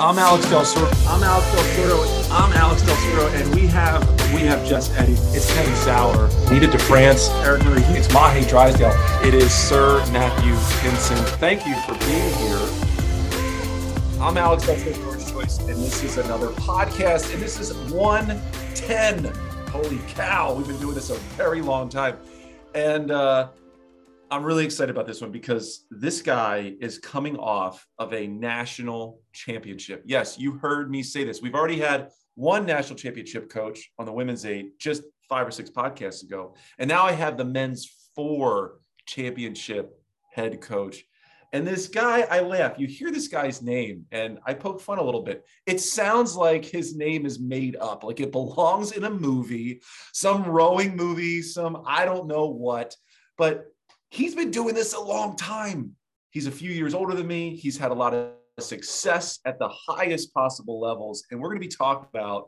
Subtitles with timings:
[0.00, 0.88] I'm Alex Del Soro.
[1.08, 2.30] I'm Alex Del Soro.
[2.30, 5.14] I'm Alex Del Soro, and we have we have just Eddie.
[5.34, 6.30] It's Kenny Sauer.
[6.52, 7.28] Needed to France.
[7.42, 7.82] Eric Murray.
[7.98, 8.92] It's Mahe Drysdale.
[9.26, 11.26] It is Sir Matthew Pinsent.
[11.40, 14.20] Thank you for being here.
[14.20, 19.24] I'm Alex Del Soro's Choice, and this is another podcast, and this is 110.
[19.72, 20.54] Holy cow!
[20.54, 22.16] We've been doing this a very long time,
[22.72, 23.48] and uh,
[24.30, 29.20] I'm really excited about this one because this guy is coming off of a national
[29.32, 30.02] championship.
[30.04, 31.40] Yes, you heard me say this.
[31.40, 35.70] We've already had one national championship coach on the women's eight just five or six
[35.70, 36.54] podcasts ago.
[36.78, 39.98] And now I have the men's four championship
[40.32, 41.04] head coach.
[41.54, 42.78] And this guy, I laugh.
[42.78, 45.46] You hear this guy's name, and I poke fun a little bit.
[45.64, 49.80] It sounds like his name is made up, like it belongs in a movie,
[50.12, 52.94] some rowing movie, some I don't know what.
[53.38, 53.64] But
[54.10, 55.94] he's been doing this a long time.
[56.30, 57.56] He's a few years older than me.
[57.56, 61.24] He's had a lot of success at the highest possible levels.
[61.30, 62.46] And we're going to be talking about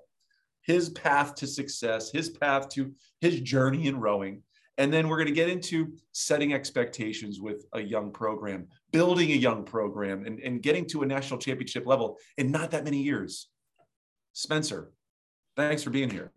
[0.63, 4.43] his path to success, his path to his journey in rowing.
[4.79, 9.35] And then we're going to get into setting expectations with a young program, building a
[9.35, 13.49] young program, and, and getting to a national championship level in not that many years.
[14.33, 14.93] Spencer,
[15.57, 16.33] thanks for being here.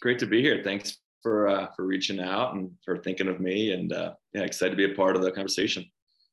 [0.00, 0.60] Great to be here.
[0.62, 4.70] Thanks for uh, for reaching out and for thinking of me, and uh, yeah, excited
[4.70, 5.84] to be a part of the conversation.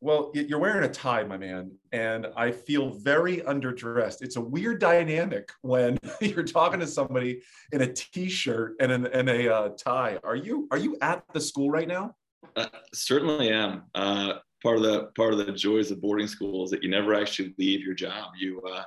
[0.01, 4.21] Well, you're wearing a tie, my man, and I feel very underdressed.
[4.21, 9.29] It's a weird dynamic when you're talking to somebody in a t-shirt and, an, and
[9.29, 10.19] a uh, tie.
[10.23, 12.13] Are you are you at the school right now?
[12.55, 13.83] Uh, certainly am.
[13.95, 17.13] Uh, part of the part of the joys of boarding school is that you never
[17.13, 18.31] actually leave your job.
[18.37, 18.83] You uh,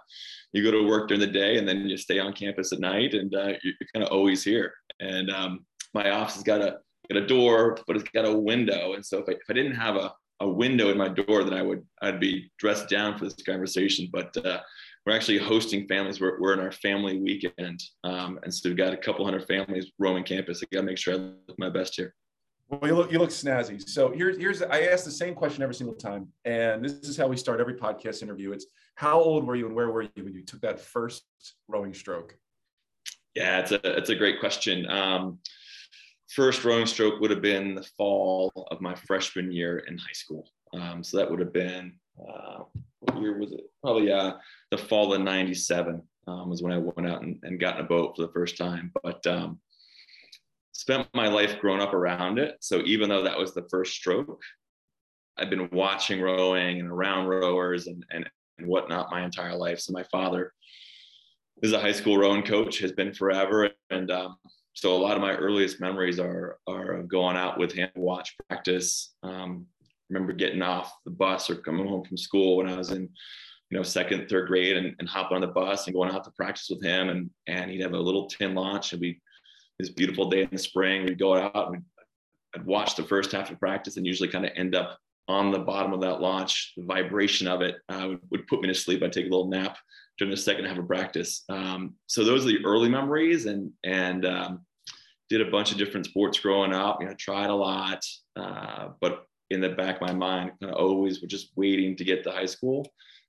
[0.53, 3.15] you go to work during the day and then you stay on campus at night,
[3.15, 4.73] and uh, you're kind of always here.
[5.01, 5.65] And um,
[5.99, 6.79] my office has got a
[7.11, 8.95] got a door, but it's got a window.
[8.95, 11.55] And so if I, if I didn't have a, a window in my door, then
[11.55, 14.09] I would I'd be dressed down for this conversation.
[14.13, 14.61] But uh,
[15.05, 16.21] we're actually hosting families.
[16.21, 19.91] We're, we're in our family weekend, um, and so we've got a couple hundred families
[19.99, 20.63] roaming campus.
[20.63, 22.15] I got to make sure I look my best here.
[22.69, 23.89] Well, you look you look snazzy.
[23.89, 27.27] So here's here's I ask the same question every single time, and this is how
[27.27, 28.53] we start every podcast interview.
[28.53, 31.25] It's how old were you and where were you when you took that first
[31.67, 32.37] rowing stroke?
[33.35, 34.87] Yeah, it's a it's a great question.
[34.91, 35.39] Um,
[36.29, 40.49] first rowing stroke would have been the fall of my freshman year in high school.
[40.75, 42.65] Um, so that would have been, uh,
[43.01, 43.61] what year was it?
[43.83, 44.35] Probably uh,
[44.71, 47.89] the fall of 97 um, was when I went out and, and, got in a
[47.89, 48.93] boat for the first time.
[49.03, 49.59] But um,
[50.73, 52.57] spent my life growing up around it.
[52.61, 54.43] So even though that was the first stroke,
[55.39, 58.29] I've been watching rowing and around rowers and, and,
[58.59, 59.81] and whatnot my entire life.
[59.81, 60.53] So my father
[61.63, 63.71] is a high school rowing coach, has been forever.
[63.91, 64.37] And um,
[64.81, 69.15] so a lot of my earliest memories are are going out with him watch practice.
[69.25, 69.67] Um,
[70.09, 73.03] remember getting off the bus or coming home from school when i was in
[73.71, 76.31] you know second third grade and, and hopping on the bus and going out to
[76.31, 77.09] practice with him.
[77.09, 79.21] And and he'd have a little tin launch and we
[79.81, 81.83] this beautiful day in the spring we'd go out and
[82.55, 85.59] I'd watch the first half of practice and usually kind of end up on the
[85.59, 89.03] bottom of that launch the vibration of it uh, would, would, put me to sleep.
[89.03, 89.77] I'd take a little nap
[90.19, 91.45] during the second half of practice.
[91.49, 94.61] Um, so those are the early memories and and um,
[95.29, 96.99] did a bunch of different sports growing up.
[97.01, 98.05] You know, tried a lot,
[98.37, 102.05] uh, but in the back of my mind, kind of always was just waiting to
[102.05, 102.87] get to high school,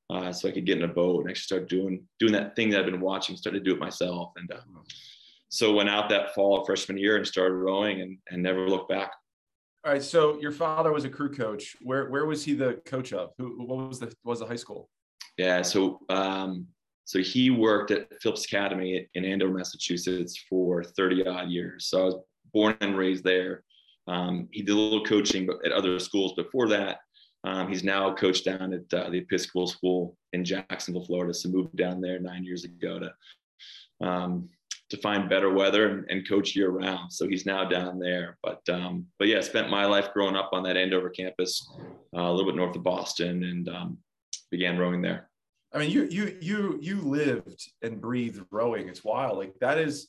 [0.09, 2.69] uh, so I could get in a boat and actually start doing doing that thing
[2.69, 3.35] that I've been watching.
[3.35, 4.61] Started to do it myself, and uh,
[5.49, 8.89] so went out that fall of freshman year and started rowing, and and never looked
[8.89, 9.11] back.
[9.85, 10.03] All right.
[10.03, 11.75] So your father was a crew coach.
[11.81, 13.31] Where where was he the coach of?
[13.37, 14.89] Who what was the was the high school?
[15.37, 15.61] Yeah.
[15.61, 16.67] So um,
[17.09, 21.87] so he worked at Phillips Academy in Andover, Massachusetts for 30 odd years.
[21.87, 22.15] So I was
[22.53, 23.63] born and raised there.
[24.07, 26.99] Um, he did a little coaching at other schools before that.
[27.45, 31.33] Um, he's now coached down at uh, the Episcopal School in Jacksonville, Florida.
[31.33, 34.47] So moved down there nine years ago to um,
[34.91, 37.11] to find better weather and, and, coach year round.
[37.11, 38.37] So he's now down there.
[38.43, 41.67] But um, but yeah, spent my life growing up on that Andover campus,
[42.15, 43.97] uh, a little bit north of Boston, and um,
[44.51, 45.28] began rowing there.
[45.73, 48.89] I mean, you you you you lived and breathed rowing.
[48.89, 49.37] It's wild.
[49.37, 50.07] Like that is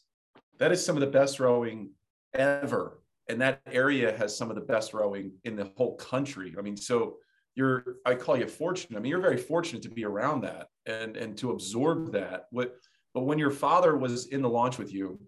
[0.58, 1.90] that is some of the best rowing
[2.34, 6.54] ever, and that area has some of the best rowing in the whole country.
[6.58, 7.16] I mean, so
[7.54, 8.96] you're I call you fortunate.
[8.96, 12.46] I mean, you're very fortunate to be around that and and to absorb that.
[12.50, 12.76] What
[13.12, 15.20] but when your father was in the launch with you,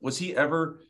[0.00, 0.80] was he ever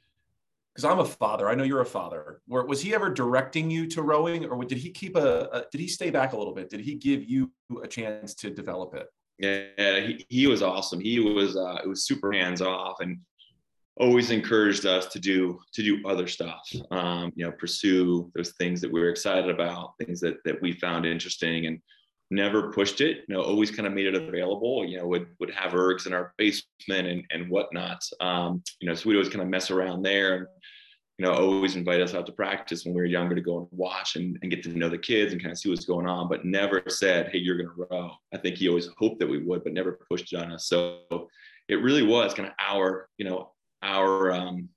[0.76, 1.48] because I'm a father.
[1.48, 2.42] I know you're a father.
[2.48, 5.88] was he ever directing you to rowing, or did he keep a, a, Did he
[5.88, 6.68] stay back a little bit?
[6.68, 7.50] Did he give you
[7.82, 9.06] a chance to develop it?
[9.38, 11.00] Yeah, he, he was awesome.
[11.00, 13.18] He was uh, it was super hands off and
[13.98, 16.60] always encouraged us to do to do other stuff.
[16.90, 20.72] Um, you know, pursue those things that we were excited about, things that that we
[20.72, 21.80] found interesting, and
[22.30, 25.50] never pushed it, you know, always kind of made it available, you know, would, would
[25.50, 28.02] have ergs in our basement and, and whatnot.
[28.20, 30.46] Um, you know, so we'd always kind of mess around there and,
[31.18, 33.68] you know, always invite us out to practice when we were younger to go and
[33.70, 36.28] watch and, and get to know the kids and kind of see what's going on,
[36.28, 38.10] but never said, Hey, you're going to row.
[38.34, 40.66] I think he always hoped that we would, but never pushed it on us.
[40.66, 41.28] So
[41.68, 43.52] it really was kind of our, you know,
[43.82, 44.68] our, um,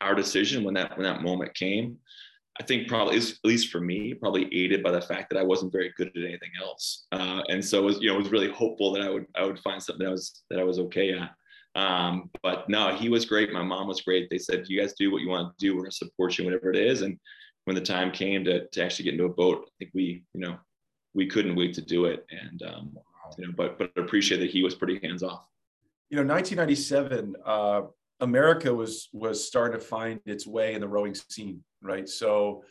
[0.00, 1.98] our decision when that, when that moment came.
[2.58, 5.72] I think probably, at least for me, probably aided by the fact that I wasn't
[5.72, 9.02] very good at anything else, uh, and so was you know was really hopeful that
[9.02, 11.32] I would I would find something that I was that I was okay at.
[11.76, 13.52] Um, but no, he was great.
[13.52, 14.28] My mom was great.
[14.30, 15.76] They said, "You guys do what you want to do.
[15.76, 17.18] We're gonna support you, whatever it is." And
[17.64, 20.40] when the time came to to actually get into a boat, I think we you
[20.40, 20.56] know
[21.14, 22.26] we couldn't wait to do it.
[22.30, 22.96] And um,
[23.38, 25.46] you know, but but appreciate that he was pretty hands off.
[26.08, 27.36] You know, 1997.
[27.44, 27.82] Uh,
[28.20, 32.08] America was was starting to find its way in the rowing scene, right?
[32.08, 32.64] So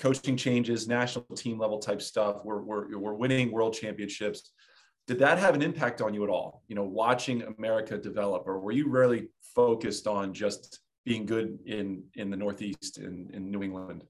[0.00, 2.36] coaching changes, national team level type stuff.
[2.42, 4.50] We're, we're, we're winning world championships.
[5.10, 6.62] Did that have an impact on you at all?
[6.68, 9.26] You know, watching America develop, or were you really
[9.56, 14.04] focused on just being good in in the Northeast in, in New England?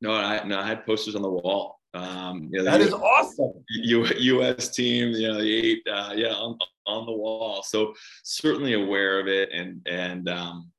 [0.00, 1.78] No, I no, I had posters on the wall.
[1.92, 3.52] Um, you know, that is awesome.
[3.68, 4.70] U, U.S.
[4.70, 6.56] team, you know, the eight, uh, yeah, on,
[6.86, 7.62] on the wall.
[7.62, 7.92] So
[8.24, 10.70] certainly aware of it, and and um,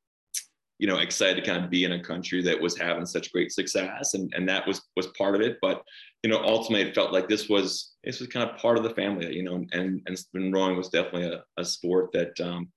[0.79, 3.51] you know excited to kind of be in a country that was having such great
[3.51, 5.57] success and and that was was part of it.
[5.61, 5.83] But
[6.23, 8.95] you know ultimately it felt like this was this was kind of part of the
[8.95, 12.71] family you know and and and rowing was definitely a, a sport that um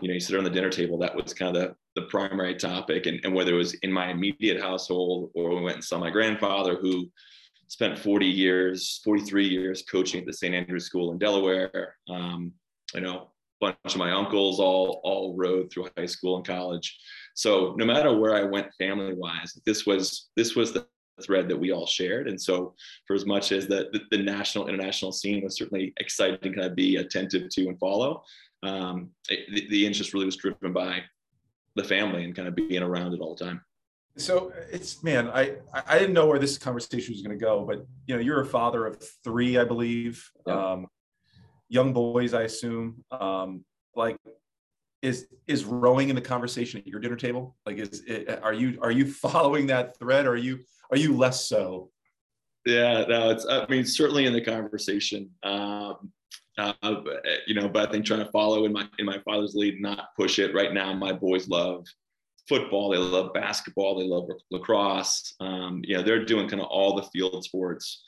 [0.00, 2.54] you know you sit around the dinner table that was kind of the the primary
[2.54, 3.06] topic.
[3.06, 6.10] And, and whether it was in my immediate household or we went and saw my
[6.10, 7.10] grandfather who
[7.68, 12.52] spent 40 years 43 years coaching at the st andrews school in delaware um,
[12.94, 16.98] you know bunch of my uncles all all rode through high school and college.
[17.34, 20.86] So no matter where I went family wise, this was this was the
[21.22, 22.28] thread that we all shared.
[22.28, 22.74] And so
[23.06, 26.66] for as much as the, the, the national international scene was certainly exciting to kind
[26.66, 28.22] of be attentive to and follow,
[28.62, 31.00] um, it, the, the interest really was driven by
[31.74, 33.60] the family and kind of being around it all the time.
[34.18, 37.86] So it's man, I I didn't know where this conversation was going to go, but
[38.06, 40.26] you know, you're a father of three, I believe.
[40.46, 40.72] Yeah.
[40.72, 40.86] Um,
[41.68, 43.04] young boys, I assume.
[43.10, 43.64] Um,
[43.94, 44.16] like,
[45.02, 47.56] is is rowing in the conversation at your dinner table?
[47.66, 50.26] Like, is it, are you are you following that thread?
[50.26, 50.60] Or are you
[50.90, 51.90] are you less so?
[52.64, 55.30] Yeah, no, it's I mean certainly in the conversation.
[55.42, 56.12] Um,
[56.58, 56.72] uh,
[57.46, 60.08] you know, but I think trying to follow in my in my father's lead, not
[60.16, 60.54] push it.
[60.54, 61.86] Right now, my boys love
[62.48, 65.34] football, they love basketball, they love lacrosse.
[65.40, 68.02] Um, know, they're doing kind of all the field sports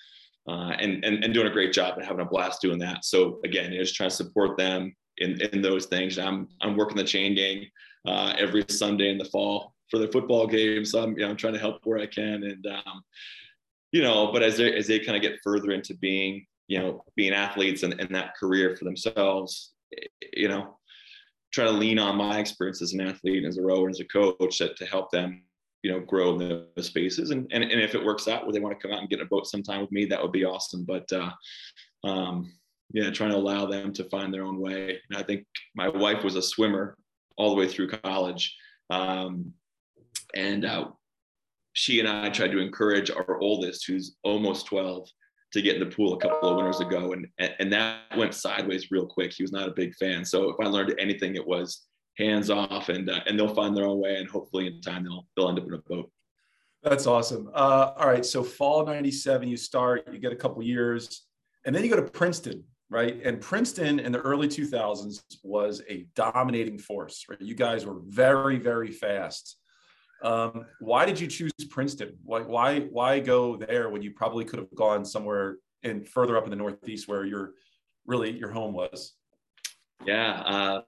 [0.48, 3.04] uh, and, and, and doing a great job and having a blast doing that.
[3.04, 6.18] So again, you're just trying to support them in, in those things.
[6.18, 7.66] I'm, I'm working the chain gang
[8.06, 10.84] uh, every Sunday in the fall for the football game.
[10.84, 12.44] So I'm, you know, I'm trying to help where I can.
[12.44, 13.02] And, um,
[13.92, 17.04] you know, but as they, as they kind of get further into being, you know,
[17.16, 19.72] being athletes and, and that career for themselves,
[20.34, 20.76] you know,
[21.52, 24.58] try to lean on my experience as an athlete, as a rower, as a coach
[24.58, 25.42] to, to help them
[25.88, 26.38] you know grow in
[26.76, 27.31] those spaces.
[27.31, 29.20] And, and and if it works out where they want to come out and get
[29.20, 30.05] in a boat sometime with me?
[30.05, 30.85] That would be awesome.
[30.85, 31.31] But uh
[32.05, 32.52] um
[32.93, 35.00] yeah trying to allow them to find their own way.
[35.08, 36.96] And i think my wife was a swimmer
[37.38, 38.55] all the way through college.
[38.90, 39.55] Um
[40.35, 40.88] and uh
[41.73, 45.08] she and i tried to encourage our oldest who's almost 12
[45.52, 47.14] to get in the pool a couple of winters ago.
[47.14, 47.26] And
[47.58, 49.32] and that went sideways real quick.
[49.32, 50.23] He was not a big fan.
[50.26, 51.88] So if i learned anything it was
[52.18, 55.26] hands off and uh, and they'll find their own way and hopefully in time they'll
[55.37, 56.10] they'll end up in a boat.
[56.82, 57.50] That's awesome.
[57.54, 58.25] Uh, all right.
[58.25, 61.26] So fall 97 you start you get a couple years
[61.64, 63.20] and then you go to princeton right?
[63.22, 67.40] And princeton in the early 2000s was a dominating force right?
[67.40, 69.56] You guys were very very fast.
[70.22, 72.16] Um, why did you choose princeton?
[72.25, 76.44] Why why why go there when you probably could have gone somewhere in further up
[76.44, 77.52] in the northeast where your
[78.06, 79.14] really your home was?
[80.04, 80.80] Yeah uh,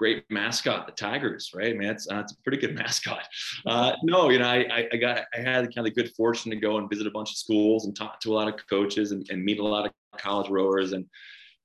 [0.00, 1.76] great mascot, the Tigers, right?
[1.76, 3.28] Man, it's, uh, it's a pretty good mascot.
[3.66, 6.56] Uh, no, you know, I, I got, I had kind of the good fortune to
[6.56, 9.26] go and visit a bunch of schools and talk to a lot of coaches and,
[9.28, 11.04] and meet a lot of college rowers and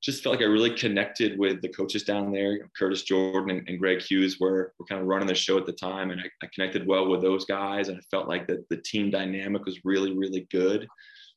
[0.03, 2.69] just felt like I really connected with the coaches down there.
[2.77, 5.71] Curtis Jordan and, and Greg Hughes were, were kind of running the show at the
[5.71, 6.11] time.
[6.11, 7.87] And I, I connected well with those guys.
[7.87, 10.89] And I felt like the, the team dynamic was really, really good.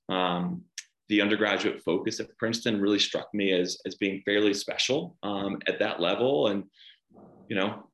[0.09, 0.65] Um,
[1.09, 5.79] the undergraduate focus at Princeton really struck me as, as being fairly special um, at
[5.79, 6.49] that level.
[6.49, 6.65] And
[7.49, 7.89] you know,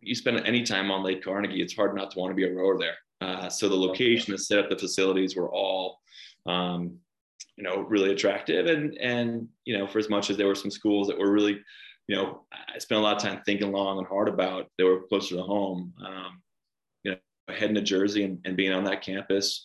[0.00, 2.52] you spend any time on Lake Carnegie, it's hard not to want to be a
[2.52, 2.96] rower there.
[3.20, 6.00] Uh, so the location, the setup, the facilities were all,
[6.46, 6.98] um,
[7.56, 8.66] you know, really attractive.
[8.66, 11.60] And and you know, for as much as there were some schools that were really,
[12.08, 14.66] you know, I spent a lot of time thinking long and hard about.
[14.76, 15.92] They were closer to home.
[16.04, 16.42] Um,
[17.04, 17.18] you know,
[17.54, 19.64] heading to Jersey and, and being on that campus,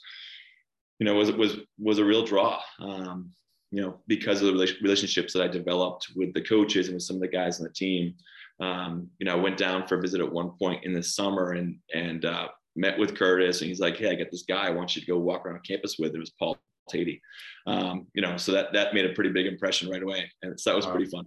[0.99, 2.61] you know, was was was a real draw.
[2.79, 3.31] Um,
[3.71, 7.17] you know, because of the relationships that I developed with the coaches and with some
[7.17, 8.13] of the guys on the team,
[8.59, 11.51] um, you know, I went down for a visit at one point in the summer
[11.51, 14.71] and and uh, met with Curtis, and he's like, "Hey, I got this guy I
[14.71, 16.57] want you to go walk around campus with." It was Paul
[16.91, 17.19] Tatey,
[17.67, 20.71] um, you know, so that that made a pretty big impression right away, and so
[20.71, 21.25] that was pretty fun.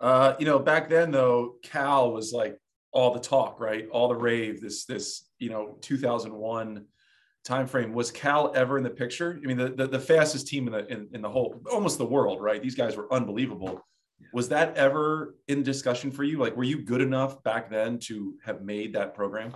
[0.00, 2.58] Uh, you know, back then though, Cal was like
[2.92, 3.86] all the talk, right?
[3.90, 4.60] All the rave.
[4.60, 6.86] This this you know 2001
[7.46, 7.92] timeframe.
[7.92, 9.38] Was Cal ever in the picture?
[9.42, 12.06] I mean, the the, the fastest team in the in, in the whole almost the
[12.06, 12.62] world, right?
[12.62, 13.84] These guys were unbelievable.
[14.32, 16.38] Was that ever in discussion for you?
[16.38, 19.54] Like, were you good enough back then to have made that program?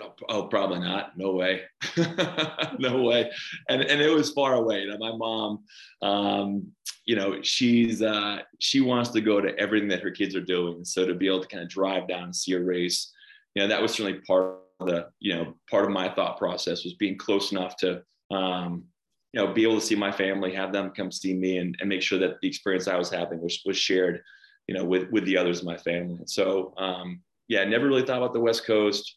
[0.00, 1.16] Oh, oh probably not.
[1.16, 1.62] No way.
[2.78, 3.30] no way.
[3.68, 4.86] And and it was far away.
[4.86, 5.64] Know, my mom,
[6.02, 6.66] um,
[7.04, 10.84] you know, she's uh, she wants to go to everything that her kids are doing.
[10.84, 13.12] So to be able to kind of drive down and see a race,
[13.54, 16.84] you know, that was certainly part of the, you know, part of my thought process
[16.84, 18.84] was being close enough to, um,
[19.32, 21.88] you know, be able to see my family, have them come see me, and, and
[21.88, 24.22] make sure that the experience I was having was was shared,
[24.66, 26.20] you know, with with the others in my family.
[26.26, 29.16] So um, yeah, never really thought about the West Coast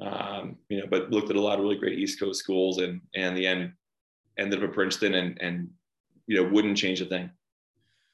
[0.00, 3.00] um, you know, but looked at a lot of really great East Coast schools and,
[3.14, 3.72] and the end
[4.38, 5.70] ended up at Princeton and, and,
[6.26, 7.30] you know, wouldn't change a thing.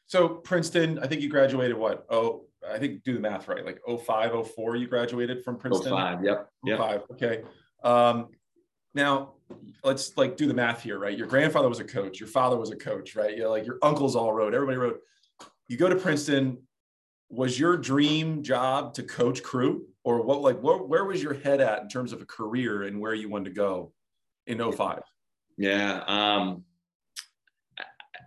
[0.06, 2.06] So Princeton, I think you graduated what?
[2.10, 3.64] Oh, I think do the math right.
[3.64, 5.92] Like 05, 04, you graduated from Princeton.
[5.92, 6.50] 05, yep.
[6.64, 6.78] yep.
[6.78, 7.42] 05, okay.
[7.82, 8.28] Um,
[8.94, 9.32] now
[9.84, 11.16] let's like do the math here, right?
[11.16, 13.36] Your grandfather was a coach, your father was a coach, right?
[13.36, 15.00] You know, like your uncles all wrote, everybody wrote.
[15.68, 16.58] You go to Princeton.
[17.28, 19.86] Was your dream job to coach crew?
[20.04, 23.00] or what like what, where was your head at in terms of a career and
[23.00, 23.92] where you wanted to go
[24.46, 25.02] in 05
[25.58, 26.64] yeah um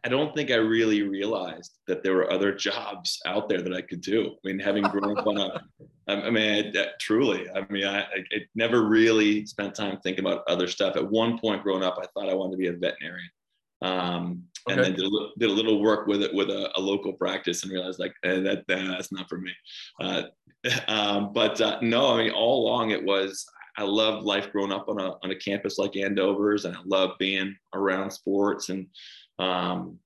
[0.06, 3.82] I don't think I really realized that there were other jobs out there that I
[3.82, 4.32] could do.
[4.32, 5.64] I mean, having grown up on a,
[6.08, 10.68] I mean, I, truly, I mean, I, I never really spent time thinking about other
[10.68, 10.98] stuff.
[10.98, 13.30] At one point growing up, I thought I wanted to be a veterinarian.
[13.82, 14.76] Um, okay.
[14.76, 17.14] and then did a, little, did a, little work with it with a, a local
[17.14, 19.52] practice and realized like eh, that, that, that's not for me.
[20.02, 20.24] Uh,
[20.88, 23.46] um, but uh, no, I mean all along it was
[23.78, 27.18] I loved life growing up on a on a campus like Andover's, and I loved
[27.18, 28.88] being around sports and
[29.40, 30.00] um,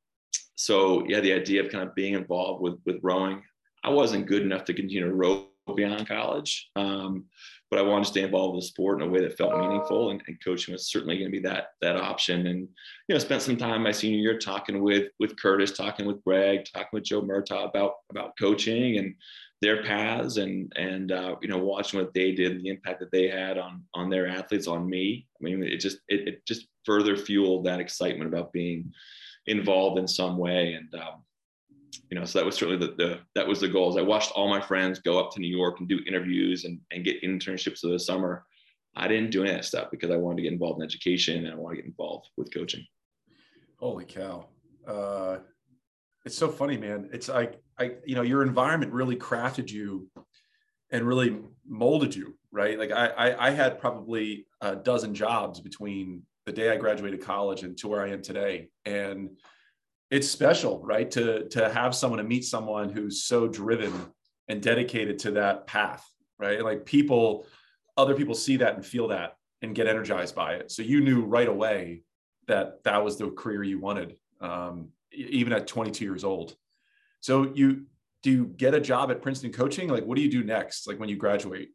[0.56, 3.44] so yeah, the idea of kind of being involved with with rowing.
[3.84, 6.70] I wasn't good enough to continue to row beyond college.
[6.76, 7.26] Um,
[7.70, 10.12] but I wanted to stay involved with the sport in a way that felt meaningful,
[10.12, 12.48] and, and coaching was certainly going to be that that option.
[12.48, 12.60] And
[13.08, 16.66] you know, spent some time my senior year talking with with Curtis, talking with Greg,
[16.66, 19.16] talking with Joe Murtaugh about about coaching and
[19.62, 23.12] their paths, and and uh, you know, watching what they did, and the impact that
[23.12, 25.28] they had on on their athletes, on me.
[25.40, 28.94] I mean, it just it, it just further fueled that excitement about being
[29.48, 31.24] involved in some way, and um,
[32.10, 33.98] you know, so that was certainly the, the that was the goals.
[33.98, 37.04] I watched all my friends go up to New York and do interviews and, and
[37.04, 38.46] get internships for the summer.
[38.96, 41.46] I didn't do any of that stuff because I wanted to get involved in education
[41.46, 42.86] and I want to get involved with coaching.
[43.78, 44.48] Holy cow.
[44.88, 45.38] Uh,
[46.26, 47.10] it's so funny, man.
[47.14, 50.10] It's like, I, you know, your environment really crafted you
[50.90, 51.38] and really
[51.68, 52.80] molded you, right?
[52.80, 57.64] Like I, I, I had probably a dozen jobs between the day I graduated college
[57.64, 58.70] and to where I am today.
[58.86, 59.38] And
[60.10, 61.12] it's special, right?
[61.12, 63.94] To to have someone to meet someone who's so driven
[64.48, 66.64] and dedicated to that path, right?
[66.64, 67.46] Like people,
[67.98, 70.72] other people see that and feel that and get energized by it.
[70.72, 72.04] So you knew right away
[72.48, 76.56] that that was the career you wanted, um, even at 22 years old.
[77.20, 77.88] So you
[78.24, 79.90] do you get a job at Princeton coaching?
[79.90, 80.88] Like, what do you do next?
[80.88, 81.72] Like when you graduate?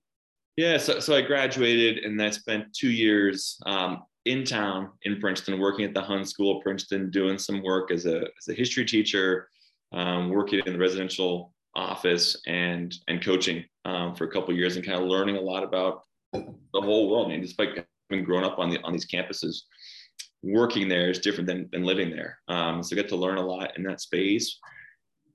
[0.56, 5.58] Yeah, so, so I graduated and I spent two years um, in town in Princeton,
[5.58, 8.84] working at the Hun School of Princeton, doing some work as a, as a history
[8.84, 9.48] teacher,
[9.92, 14.84] um, working in the residential office and and coaching um, for a couple years and
[14.84, 16.02] kind of learning a lot about
[16.32, 17.26] the whole world.
[17.26, 19.62] I mean, despite having grown up on the on these campuses,
[20.42, 22.38] working there is different than, than living there.
[22.48, 24.58] Um, so I got to learn a lot in that space.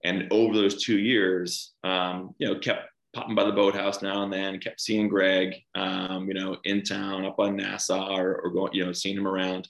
[0.04, 4.32] And over those two years, um, you know, kept popping by the boathouse now and
[4.32, 8.74] then, kept seeing Greg, um, you know, in town up on Nassau or, or going,
[8.74, 9.68] you know, seeing him around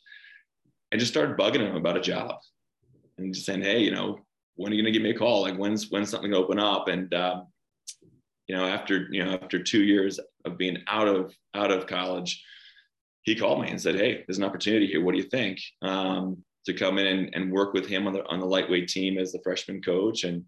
[0.92, 2.36] and just started bugging him about a job
[3.18, 4.20] and just saying, Hey, you know,
[4.56, 5.42] when are you going to give me a call?
[5.42, 6.88] Like when's, when's something open up?
[6.88, 7.48] And, um,
[8.48, 12.44] you know, after, you know, after two years of being out of, out of college,
[13.22, 15.04] he called me and said, Hey, there's an opportunity here.
[15.04, 15.60] What do you think?
[15.82, 19.18] Um, to come in and, and work with him on the, on the lightweight team
[19.18, 20.44] as the freshman coach and,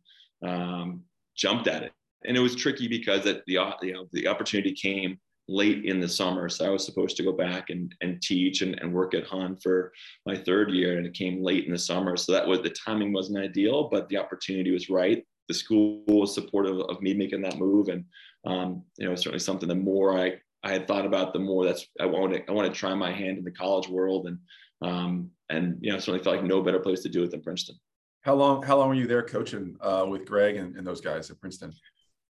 [0.45, 1.03] um,
[1.35, 1.93] jumped at it
[2.25, 6.47] and it was tricky because the you know the opportunity came late in the summer
[6.47, 9.57] so i was supposed to go back and, and teach and, and work at hun
[9.57, 9.91] for
[10.25, 13.11] my third year and it came late in the summer so that was the timing
[13.11, 17.57] wasn't ideal but the opportunity was right the school was supportive of me making that
[17.57, 18.05] move and
[18.45, 20.33] um, you know certainly something the more i
[20.63, 23.37] i had thought about the more that's i wanted i want to try my hand
[23.37, 24.37] in the college world and
[24.81, 27.75] Um, and you know, certainly felt like no better place to do it than Princeton.
[28.21, 28.61] How long?
[28.63, 31.73] How long were you there coaching uh, with Greg and, and, those guys at Princeton?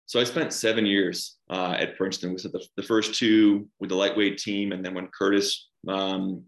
[0.09, 2.31] So I spent seven years uh, at Princeton.
[2.31, 6.45] We said the, the, first two with the lightweight team, and then when Curtis um,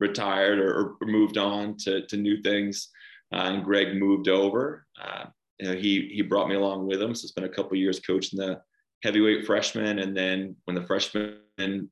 [0.00, 2.88] retired or, or, moved on to, to new things,
[3.32, 5.26] uh, and Greg moved over, uh,
[5.60, 7.14] you know, he he brought me along with him.
[7.14, 8.60] So spent a couple years coaching the
[9.04, 11.38] heavyweight freshmen, and then when the freshman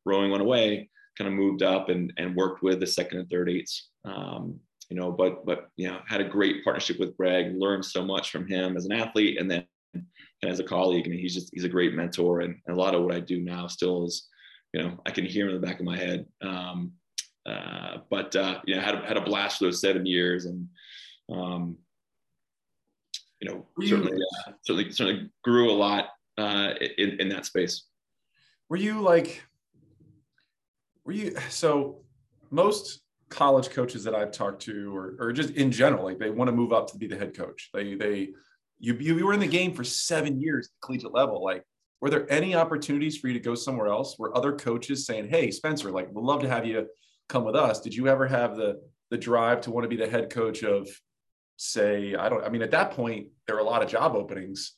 [0.04, 3.48] rowing went away, kind of moved up and and worked with the second and third
[3.48, 3.90] eights.
[4.04, 4.58] Um,
[4.90, 8.32] you know, but but you know, had a great partnership with Greg, learned so much
[8.32, 9.64] from him as an athlete, and then
[10.42, 11.04] and as a colleague.
[11.06, 13.20] I mean, he's just he's a great mentor, and, and a lot of what I
[13.20, 14.28] do now still is,
[14.72, 16.26] you know, I can hear him in the back of my head.
[16.40, 16.92] Um,
[17.46, 20.68] uh, but uh, you know, had a, had a blast for those seven years, and
[21.32, 21.76] um,
[23.40, 24.12] you know, certainly,
[24.46, 27.84] uh, certainly, certainly grew a lot uh, in in that space.
[28.68, 29.42] Were you like,
[31.04, 31.98] were you so?
[32.50, 36.48] Most college coaches that I've talked to, or, or just in general, like they want
[36.48, 37.70] to move up to be the head coach.
[37.72, 38.28] They they
[38.82, 41.42] you you were in the game for seven years at collegiate level.
[41.42, 41.64] Like,
[42.00, 44.18] were there any opportunities for you to go somewhere else?
[44.18, 46.88] Were other coaches saying, "Hey, Spencer, like, we'd love to have you
[47.28, 47.80] come with us"?
[47.80, 50.88] Did you ever have the the drive to want to be the head coach of,
[51.56, 52.42] say, I don't.
[52.44, 54.72] I mean, at that point, there were a lot of job openings.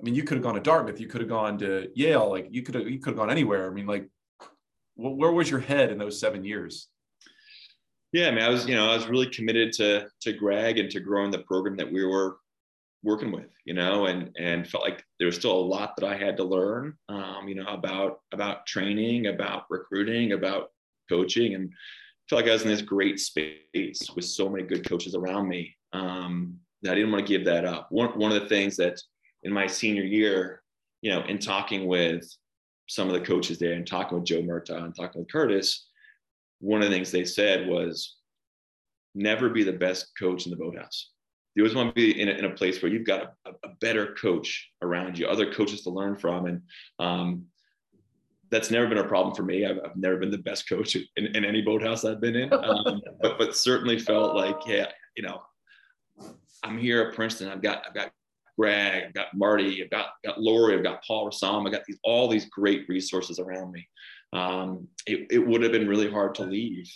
[0.00, 2.46] I mean, you could have gone to Dartmouth, you could have gone to Yale, like
[2.50, 3.68] you could have you could have gone anywhere.
[3.68, 4.08] I mean, like,
[4.94, 6.88] where was your head in those seven years?
[8.12, 10.88] Yeah, I mean, I was, you know, I was really committed to to Greg and
[10.92, 12.36] to growing the program that we were
[13.02, 16.16] working with, you know, and and felt like there was still a lot that I
[16.16, 20.70] had to learn, um, you know, about about training, about recruiting, about
[21.08, 21.70] coaching, and
[22.28, 25.74] felt like I was in this great space with so many good coaches around me
[25.92, 27.88] um, that I didn't want to give that up.
[27.90, 29.00] One one of the things that
[29.44, 30.62] in my senior year,
[31.02, 32.28] you know, in talking with
[32.88, 35.88] some of the coaches there and talking with Joe Murtaugh and talking with Curtis,
[36.60, 38.16] one of the things they said was
[39.14, 41.10] never be the best coach in the boathouse.
[41.58, 43.70] You always want to be in a, in a place where you've got a, a,
[43.80, 46.46] better coach around you, other coaches to learn from.
[46.46, 46.62] And
[47.00, 47.46] um,
[48.48, 49.66] that's never been a problem for me.
[49.66, 53.02] I've, I've never been the best coach in, in any boathouse I've been in, um,
[53.20, 55.42] but, but certainly felt like, yeah, you know,
[56.62, 57.48] I'm here at Princeton.
[57.48, 58.12] I've got, I've got
[58.56, 61.98] Greg, I've got Marty, I've got, got Lori, I've got Paul Rassam, I've got these,
[62.04, 63.84] all these great resources around me
[64.32, 66.90] um, it, it would have been really hard to leave.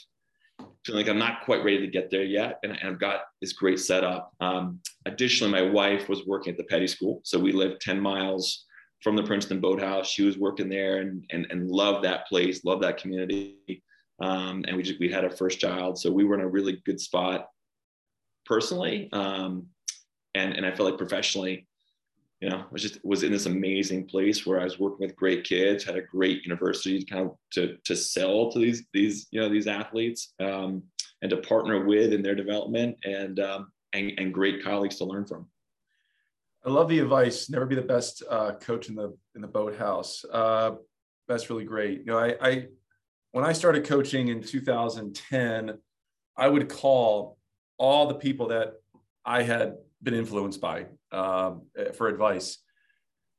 [0.85, 3.53] Feeling like I'm not quite ready to get there yet, and, and I've got this
[3.53, 4.33] great setup.
[4.41, 8.65] Um, additionally, my wife was working at the Peddie School, so we lived 10 miles
[9.01, 10.09] from the Princeton Boathouse.
[10.09, 13.83] She was working there and and, and loved that place, loved that community.
[14.21, 16.81] Um, and we just we had our first child, so we were in a really
[16.85, 17.49] good spot
[18.45, 19.67] personally, um,
[20.35, 21.67] and and I felt like professionally
[22.43, 25.45] you know, was just was in this amazing place where I was working with great
[25.45, 29.41] kids, had a great university to kind of to to sell to these these you
[29.41, 30.83] know these athletes um,
[31.23, 35.25] and to partner with in their development and um, and, and great colleagues to learn
[35.25, 35.47] from.
[36.67, 37.49] I love the advice.
[37.49, 40.25] Never be the best uh, coach in the in the boathouse.
[40.25, 40.73] Uh,
[41.29, 42.01] that's really great.
[42.01, 42.67] You know, I, I
[43.31, 45.79] when I started coaching in 2010,
[46.37, 47.39] I would call
[47.79, 48.73] all the people that
[49.25, 52.59] I had been influenced by eh, for advice.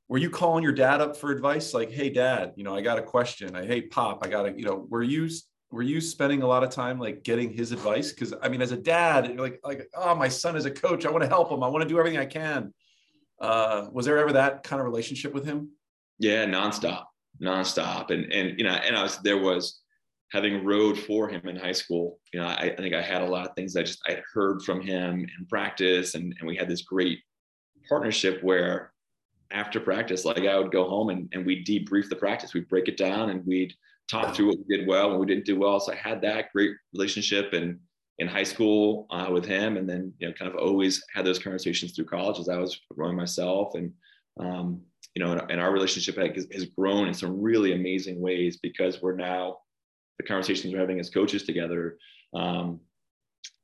[0.10, 1.74] Were you calling your dad up for advice?
[1.74, 3.56] Like, hey, dad, you know, I got a question.
[3.56, 5.30] I, hey, pop, I got to, you know, were you
[5.72, 8.12] were you spending a lot of time like getting his advice?
[8.12, 11.06] Because I mean, as a dad, like, like, oh, my son is a coach.
[11.06, 11.64] I want to help him.
[11.64, 12.74] I want to do everything I can.
[13.42, 15.70] Uh, was there ever that kind of relationship with him?
[16.20, 17.06] Yeah, nonstop,
[17.42, 19.82] nonstop, and and you know, and I was there was
[20.34, 23.30] having rowed for him in high school, you know, I, I, think I had a
[23.30, 26.56] lot of things I just I had heard from him in practice, and, and we
[26.56, 27.20] had this great
[27.88, 28.92] partnership where
[29.52, 32.88] after practice, like I would go home and, and we'd debrief the practice, we'd break
[32.88, 33.74] it down, and we'd
[34.10, 35.80] talk through what we did well and we didn't do well.
[35.80, 37.80] So I had that great relationship in
[38.20, 41.40] in high school uh, with him, and then you know, kind of always had those
[41.40, 43.92] conversations through college as I was growing myself, and
[44.40, 44.82] um,
[45.14, 49.16] you know, and, and our relationship has grown in some really amazing ways because we're
[49.16, 49.58] now
[50.18, 51.98] the conversations we're having as coaches together,
[52.34, 52.80] um,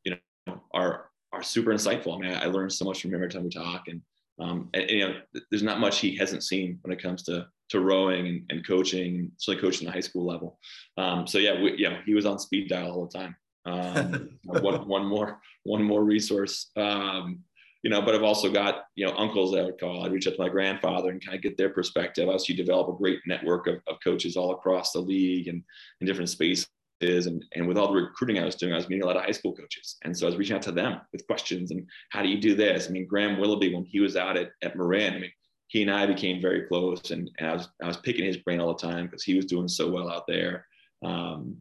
[0.04, 0.16] you
[0.48, 2.16] know, are are super insightful.
[2.16, 4.02] I mean, I, I learned so much from him every time we talk, and,
[4.40, 5.16] um, and, and, you know,
[5.52, 9.16] there's not much he hasn't seen when it comes to to rowing and, and coaching,
[9.16, 10.60] and certainly coaching the high school level.
[10.98, 13.36] Um, so yeah, we, yeah, he was on speed dial all the time.
[13.66, 16.72] Um, one one more one more resource.
[16.76, 17.44] Um,
[17.82, 20.04] you know, but I've also got, you know, uncles that I would call.
[20.04, 22.28] I'd reach out to my grandfather and kind of get their perspective.
[22.28, 25.64] Obviously, you develop a great network of, of coaches all across the league and
[26.02, 26.68] in different spaces.
[27.02, 29.24] And, and with all the recruiting I was doing, I was meeting a lot of
[29.24, 29.96] high school coaches.
[30.04, 32.56] And so I was reaching out to them with questions and how do you do
[32.56, 32.88] this?
[32.88, 35.32] I mean, Graham Willoughby, when he was out at, at Marin, I mean,
[35.68, 38.60] he and I became very close and, and I was I was picking his brain
[38.60, 40.66] all the time because he was doing so well out there.
[41.06, 41.58] Um,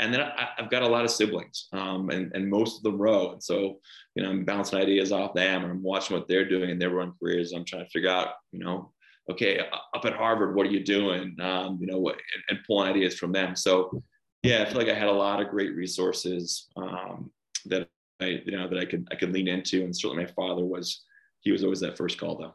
[0.00, 3.00] and then I, have got a lot of siblings, um, and and most of them
[3.00, 3.78] row, and so
[4.14, 6.90] you know I'm bouncing ideas off them, and I'm watching what they're doing, and their
[6.90, 7.52] run careers.
[7.52, 8.92] I'm trying to figure out, you know,
[9.30, 11.36] okay, up at Harvard, what are you doing?
[11.40, 13.54] Um, you know, what, and, and, pulling ideas from them.
[13.54, 14.02] So
[14.42, 17.30] yeah, I feel like I had a lot of great resources um,
[17.66, 17.88] that
[18.20, 21.04] I you know that I could I could lean into, and certainly my father was
[21.40, 22.54] he was always that first call though.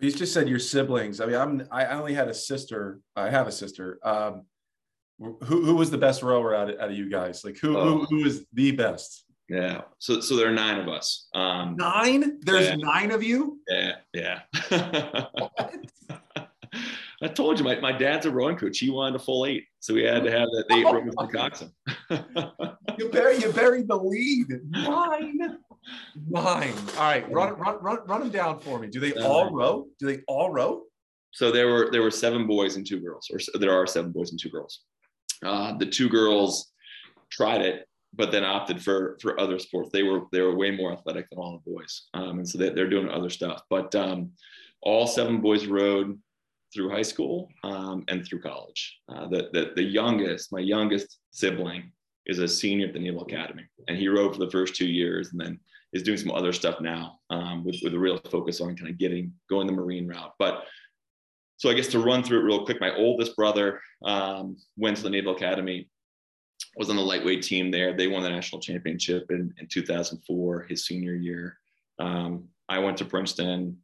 [0.00, 1.20] You just said your siblings.
[1.20, 3.00] I mean, I'm I only had a sister.
[3.16, 3.98] I have a sister.
[4.04, 4.42] Um,
[5.18, 7.44] who who was the best rower out of, out of you guys?
[7.44, 7.98] Like who, oh.
[7.98, 9.24] who who is the best?
[9.48, 9.82] Yeah.
[9.98, 11.28] So so there are nine of us.
[11.34, 12.38] Um, nine?
[12.42, 12.76] There's yeah.
[12.76, 13.58] nine of you?
[13.68, 13.96] Yeah.
[14.12, 14.40] Yeah.
[17.20, 18.78] I told you, my, my dad's a rowing coach.
[18.78, 21.26] He wanted a full eight, so we had to have that eight oh rowers for
[21.32, 21.72] coxswain.
[22.96, 24.46] you buried you buried the lead.
[24.68, 25.58] Nine.
[26.28, 26.74] Nine.
[26.96, 28.86] All right, run run run run them down for me.
[28.86, 29.86] Do they all row?
[29.98, 30.82] Do they all row?
[31.32, 34.30] So there were there were seven boys and two girls, or there are seven boys
[34.30, 34.82] and two girls.
[35.44, 36.72] Uh, the two girls
[37.30, 39.90] tried it, but then opted for for other sports.
[39.92, 42.68] They were they were way more athletic than all the boys, um, and so they,
[42.68, 43.62] are doing other stuff.
[43.70, 44.30] But um,
[44.82, 46.18] all seven boys rode
[46.74, 48.98] through high school um, and through college.
[49.08, 51.92] Uh, the, the the youngest, my youngest sibling,
[52.26, 55.30] is a senior at the Naval Academy, and he rode for the first two years,
[55.32, 55.58] and then
[55.94, 58.98] is doing some other stuff now um, with with a real focus on kind of
[58.98, 60.64] getting going the marine route, but
[61.58, 65.02] so I guess to run through it real quick, my oldest brother um, went to
[65.02, 65.90] the Naval Academy,
[66.76, 67.96] was on the lightweight team there.
[67.96, 71.58] They won the national championship in, in 2004, his senior year.
[71.98, 73.76] Um, I went to Princeton.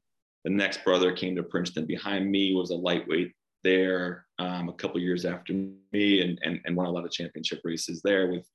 [0.45, 1.85] The next brother came to Princeton.
[1.85, 3.33] Behind me was a lightweight
[3.65, 5.53] there um, a couple years after
[5.93, 8.47] me and, and, and won a lot of championship races there with,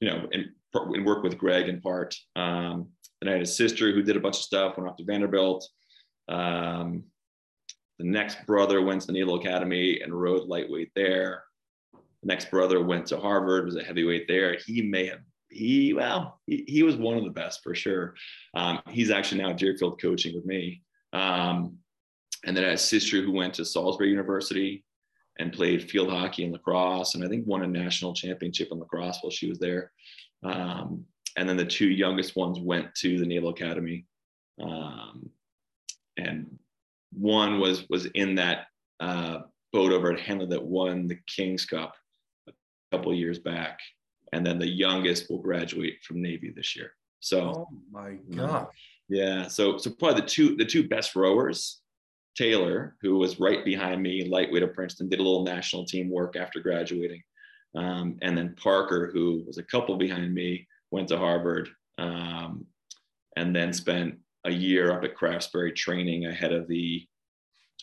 [0.00, 2.14] you know, and, and work with Greg in part.
[2.34, 2.88] Um,
[3.22, 5.66] then I had a sister who did a bunch of stuff, went off to Vanderbilt.
[7.98, 11.44] The next brother went to the Naval Academy and rode lightweight there.
[11.94, 14.56] The next brother went to Harvard, was a heavyweight there.
[14.66, 18.14] He may have, he, well, he, he was one of the best for sure.
[18.54, 20.82] Um, he's actually now Deerfield coaching with me.
[21.12, 21.78] Um,
[22.44, 24.84] and then I had a sister who went to Salisbury University
[25.38, 29.18] and played field hockey and lacrosse, and I think won a national championship in lacrosse
[29.20, 29.92] while she was there.
[30.42, 31.04] Um,
[31.36, 34.06] and then the two youngest ones went to the Naval Academy.
[34.60, 35.28] Um,
[36.16, 36.58] and
[37.12, 38.66] one was was in that
[39.00, 39.40] uh,
[39.72, 41.94] boat over at Henley that won the King's Cup
[42.48, 42.52] a
[42.92, 43.78] couple years back,
[44.32, 46.92] and then the youngest will graduate from Navy this year.
[47.20, 48.68] So, oh my gosh,
[49.08, 49.48] yeah.
[49.48, 51.80] So so probably the two the two best rowers.
[52.36, 56.36] Taylor, who was right behind me, lightweight of Princeton, did a little national team work
[56.36, 57.22] after graduating.
[57.74, 62.66] Um, and then Parker, who was a couple behind me, went to Harvard um,
[63.36, 67.00] and then spent a year up at Craftsbury training ahead of the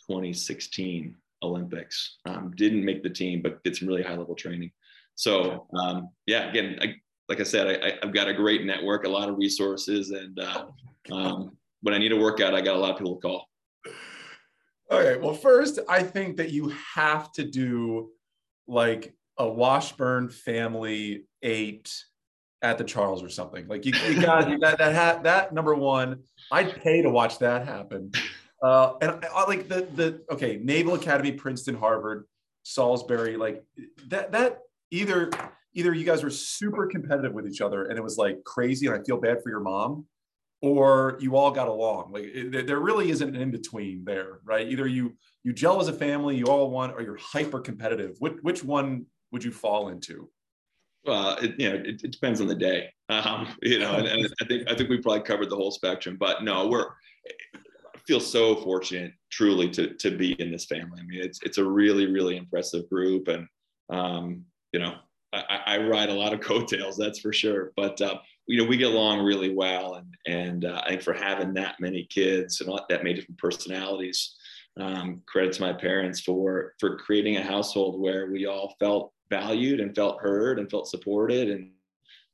[0.08, 2.18] 2016 Olympics.
[2.26, 4.72] Um, didn't make the team, but did some really high level training.
[5.16, 6.96] So um, yeah, again, I,
[7.30, 10.66] like I said, I, have got a great network, a lot of resources, and uh,
[11.12, 13.48] um, when I need a workout, I got a lot of people to call.
[14.92, 18.12] Okay, well, first, I think that you have to do
[18.68, 21.94] like a Washburn family eight
[22.64, 23.68] at the Charles or something.
[23.68, 26.24] Like you, you got that that ha- that number one.
[26.52, 28.12] I'd pay to watch that happen.
[28.64, 32.24] Uh, and I, I, like the the okay Naval Academy, Princeton, Harvard,
[32.64, 33.62] Salisbury, like
[34.08, 35.30] that that either
[35.74, 38.96] either you guys were super competitive with each other and it was like crazy and
[38.96, 40.06] I feel bad for your mom,
[40.62, 42.14] or you all got along.
[42.14, 44.66] Like it, there really isn't an in between there, right?
[44.66, 48.16] Either you you gel as a family, you all want, or you're hyper competitive.
[48.20, 50.30] Which which one would you fall into?
[51.06, 52.90] Well, it, you know, it, it, depends on the day.
[53.10, 56.18] Um, you know, and, and, I think I think we probably covered the whole spectrum.
[56.18, 56.88] But no, we're
[57.96, 61.00] I feel so fortunate, truly, to to be in this family.
[61.00, 63.48] I mean, it's it's a really really impressive group, and
[63.90, 64.96] um, you know,
[65.34, 67.74] I, I, ride a lot of coattails, that's for sure.
[67.76, 71.14] But uh, you know, we get along really well, and and uh, I think for
[71.14, 74.36] having that many kids and that many different personalities,
[74.80, 79.80] um, credit to my parents for for creating a household where we all felt valued
[79.80, 81.64] and felt heard and felt supported and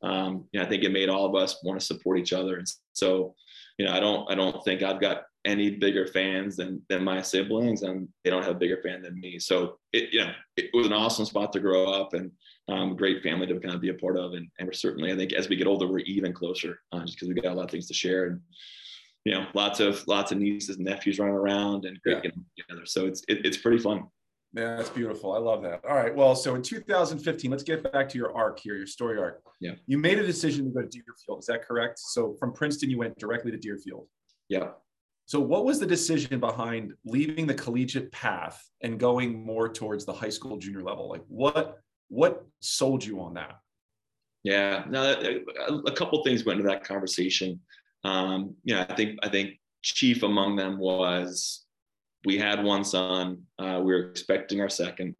[0.01, 2.57] um, you know, I think it made all of us want to support each other.
[2.57, 3.35] And so,
[3.77, 7.21] you know, I don't, I don't think I've got any bigger fans than, than my
[7.21, 9.39] siblings and they don't have a bigger fan than me.
[9.39, 12.31] So it, you know, it was an awesome spot to grow up and
[12.67, 14.33] um, great family to kind of be a part of.
[14.33, 17.15] And, and we're certainly, I think as we get older, we're even closer uh, just
[17.15, 18.41] because we got a lot of things to share and,
[19.25, 22.31] you know, lots of, lots of nieces and nephews running around and great yeah.
[22.57, 22.85] together.
[22.85, 24.05] So it's, it, it's pretty fun.
[24.53, 25.33] Yeah, that's beautiful.
[25.33, 25.85] I love that.
[25.85, 26.15] All right.
[26.15, 29.43] Well, so in 2015, let's get back to your arc here, your story arc.
[29.59, 29.73] Yeah.
[29.85, 31.39] You made a decision to go to Deerfield.
[31.39, 31.99] Is that correct?
[31.99, 34.07] So from Princeton, you went directly to Deerfield.
[34.47, 34.69] Yeah.
[35.27, 40.13] So what was the decision behind leaving the collegiate path and going more towards the
[40.13, 41.07] high school junior level?
[41.07, 43.59] Like what what sold you on that?
[44.41, 45.41] Yeah, no,
[45.85, 47.59] a couple things went into that conversation.
[48.03, 51.65] Um, you know, I think I think chief among them was
[52.25, 55.15] we had one son, uh, we were expecting our second.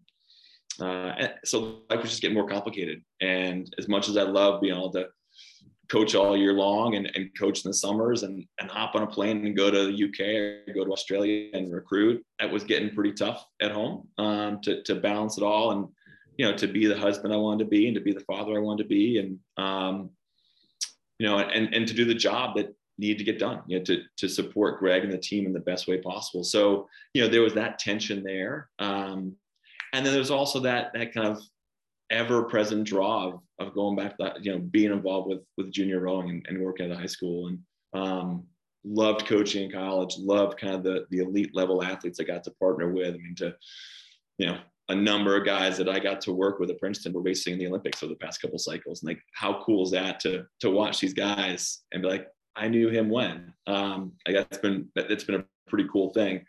[0.79, 3.01] Uh, so life was just getting more complicated.
[3.21, 5.07] And as much as I love being able to
[5.89, 9.07] coach all year long and, and coach in the summers and, and hop on a
[9.07, 12.93] plane and go to the UK or go to Australia and recruit, that was getting
[12.93, 15.71] pretty tough at home um, to, to balance it all.
[15.71, 15.87] And,
[16.37, 18.55] you know, to be the husband I wanted to be and to be the father
[18.55, 19.17] I wanted to be.
[19.17, 20.11] And, um,
[21.17, 23.83] you know, and, and to do the job that needed to get done, you know,
[23.85, 26.43] to, to support Greg and the team in the best way possible.
[26.43, 28.69] So, you know, there was that tension there.
[28.77, 29.35] Um,
[29.93, 31.41] and then there's also that, that kind of
[32.11, 35.71] ever present draw of, of going back to that, you know, being involved with, with
[35.71, 37.59] junior rowing and, and working at a high school and,
[37.93, 38.43] um,
[38.85, 42.51] loved coaching in college, loved kind of the, the elite level athletes I got to
[42.51, 43.15] partner with.
[43.15, 43.55] I mean, to,
[44.37, 44.57] you know,
[44.89, 47.59] a number of guys that I got to work with at Princeton were racing in
[47.59, 49.01] the Olympics over the past couple cycles.
[49.01, 52.67] And like, how cool is that to, to watch these guys and be like, I
[52.67, 56.45] knew him when, um, I guess it's been, it's been a pretty cool thing.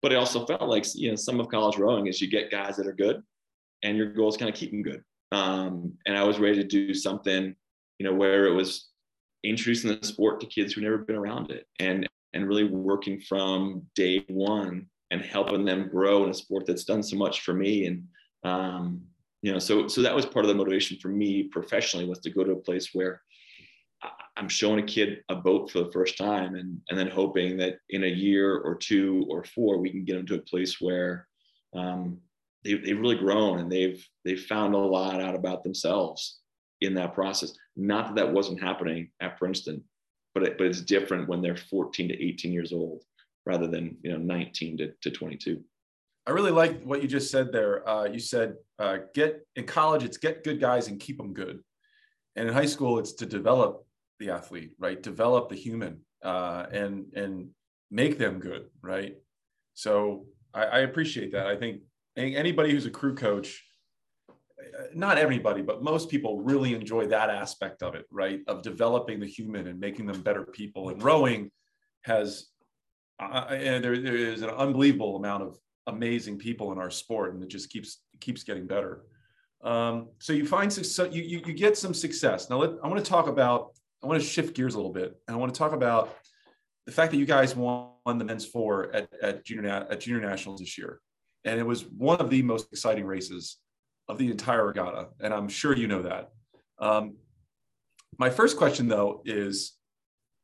[0.00, 2.76] But I also felt like, you know, some of college rowing is you get guys
[2.76, 3.22] that are good
[3.82, 5.02] and your goal is kind of keep them good.
[5.30, 7.54] Um, and I was ready to do something,
[7.98, 8.88] you know, where it was
[9.44, 13.82] introducing the sport to kids who've never been around it and, and really working from
[13.94, 17.86] day one and helping them grow in a sport that's done so much for me.
[17.86, 18.04] And,
[18.44, 19.02] um,
[19.42, 22.30] you know, so, so that was part of the motivation for me professionally was to
[22.30, 23.22] go to a place where
[24.36, 27.78] I'm showing a kid a boat for the first time and, and then hoping that
[27.90, 31.28] in a year or two or four, we can get them to a place where
[31.74, 32.18] um,
[32.64, 36.40] they've, they've really grown and they've, they've found a lot out about themselves
[36.80, 37.52] in that process.
[37.76, 39.84] Not that that wasn't happening at Princeton,
[40.34, 43.02] but, it, but it's different when they're 14 to 18 years old
[43.44, 45.62] rather than, you know, 19 to, to 22.
[46.26, 47.86] I really like what you just said there.
[47.88, 51.60] Uh, you said, uh, get in college, it's get good guys and keep them good.
[52.36, 53.84] And in high school, it's to develop
[54.22, 55.02] the athlete, right?
[55.02, 57.48] Develop the human uh, and and
[57.90, 59.16] make them good, right?
[59.74, 61.46] So I, I appreciate that.
[61.46, 61.82] I think
[62.16, 63.62] anybody who's a crew coach,
[64.94, 68.40] not everybody, but most people really enjoy that aspect of it, right?
[68.46, 70.90] Of developing the human and making them better people.
[70.90, 71.50] And rowing
[72.02, 72.46] has,
[73.20, 77.42] uh, and there, there is an unbelievable amount of amazing people in our sport, and
[77.42, 79.04] it just keeps keeps getting better.
[79.62, 82.50] Um, so you find so you, you, you get some success.
[82.50, 83.72] Now let, I want to talk about
[84.02, 86.16] I want to shift gears a little bit, and I want to talk about
[86.86, 90.60] the fact that you guys won the men's four at, at junior at junior nationals
[90.60, 91.00] this year,
[91.44, 93.58] and it was one of the most exciting races
[94.08, 96.30] of the entire regatta, and I'm sure you know that.
[96.78, 97.16] Um,
[98.18, 99.74] my first question though is,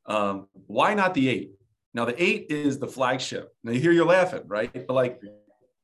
[0.07, 1.53] um, why not the eight?
[1.95, 3.49] Now the eight is the flagship.
[3.65, 4.73] Now you hear you're laughing, right?
[4.73, 5.21] But like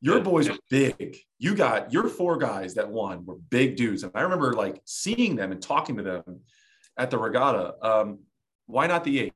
[0.01, 1.17] your boys are big.
[1.39, 5.35] You got your four guys that won were big dudes, and I remember like seeing
[5.35, 6.41] them and talking to them
[6.99, 7.75] at the regatta.
[7.83, 8.21] Um,
[8.67, 9.35] why not the eight?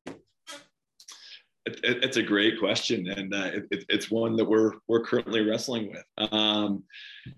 [1.66, 5.44] It, it, it's a great question, and uh, it, it's one that we're we're currently
[5.46, 6.32] wrestling with.
[6.32, 6.84] Um,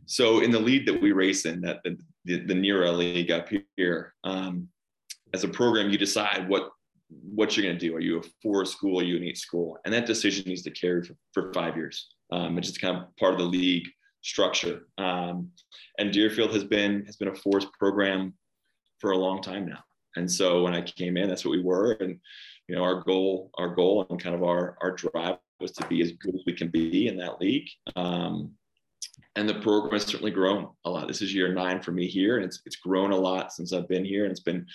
[0.06, 3.48] so, in the lead that we race in, that the, the, the NERA league up
[3.76, 4.68] here, um,
[5.34, 6.70] as a program, you decide what
[7.08, 7.96] what you're going to do.
[7.96, 9.00] Are you a four school?
[9.00, 9.78] Are you an eight school?
[9.84, 12.14] And that decision needs to carry for, for five years.
[12.30, 13.88] Um, it's just kind of part of the league
[14.22, 14.86] structure.
[14.98, 15.50] Um,
[15.98, 18.34] and Deerfield has been has been a force program
[19.00, 19.82] for a long time now.
[20.16, 21.92] And so when I came in, that's what we were.
[21.92, 22.18] And,
[22.68, 26.02] you know, our goal, our goal and kind of our, our drive was to be
[26.02, 27.68] as good as we can be in that league.
[27.96, 28.52] Um,
[29.36, 31.06] and the program has certainly grown a lot.
[31.06, 33.88] This is year nine for me here, and it's it's grown a lot since I've
[33.88, 34.66] been here, and it's been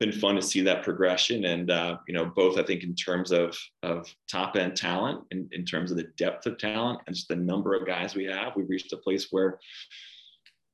[0.00, 1.44] been fun to see that progression.
[1.46, 5.48] And uh, you know, both I think in terms of of top end talent, in,
[5.52, 8.54] in terms of the depth of talent, and just the number of guys we have,
[8.54, 9.58] we've reached a place where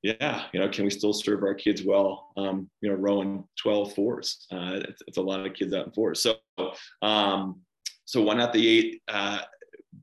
[0.03, 2.29] yeah, you know, can we still serve our kids well?
[2.37, 4.47] Um, you know, rowing 12 fours.
[4.53, 6.21] Uh, it's, it's, a lot of kids out in fours.
[6.23, 6.37] So,
[7.03, 7.61] um,
[8.05, 9.03] so why not the eight?
[9.09, 9.41] Uh,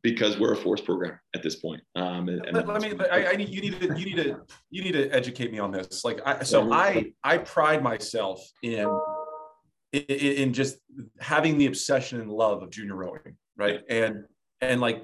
[0.02, 1.82] because we're a force program at this point.
[1.96, 4.84] Um, and, and I mean, I, I, need you need to you need to you
[4.84, 6.04] need to educate me on this.
[6.04, 8.88] Like, I, so I I pride myself in,
[9.94, 10.78] in in just
[11.20, 13.82] having the obsession and love of junior rowing, right?
[13.90, 14.26] And
[14.62, 15.04] and like,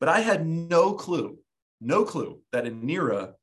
[0.00, 1.38] but I had no clue,
[1.80, 3.34] no clue that in NERA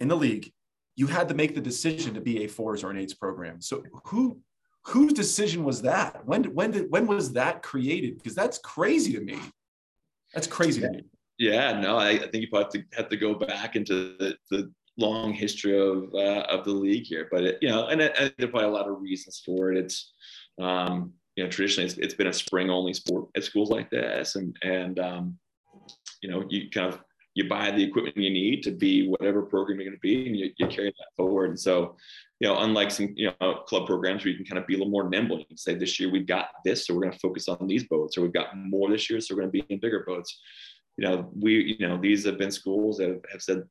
[0.00, 0.52] in the league,
[0.94, 3.60] you had to make the decision to be a fours or an eights program.
[3.60, 4.40] So who
[4.84, 6.24] whose decision was that?
[6.26, 8.16] When when did when was that created?
[8.16, 9.38] Because that's crazy to me.
[10.34, 10.88] That's crazy yeah.
[10.88, 11.04] to me.
[11.38, 14.36] Yeah, no, I, I, think you probably have to, have to go back into the,
[14.50, 18.32] the long history of uh, of the league here, but it, you know, and, and
[18.38, 19.76] there's probably a lot of reasons for it.
[19.76, 20.12] It's
[20.58, 24.36] um, you know, traditionally it's, it's been a spring only sport at schools like this,
[24.36, 25.38] and and um,
[26.22, 27.00] you know, you kind of
[27.36, 30.34] you buy the equipment you need to be whatever program you're going to be, and
[30.34, 31.50] you, you carry that forward.
[31.50, 31.94] And so,
[32.40, 34.78] you know, unlike some you know club programs where you can kind of be a
[34.78, 37.18] little more nimble, you can say this year we've got this, so we're going to
[37.18, 39.74] focus on these boats, or we've got more this year, so we're going to be
[39.74, 40.40] in bigger boats.
[40.96, 43.64] You know, we you know these have been schools that have said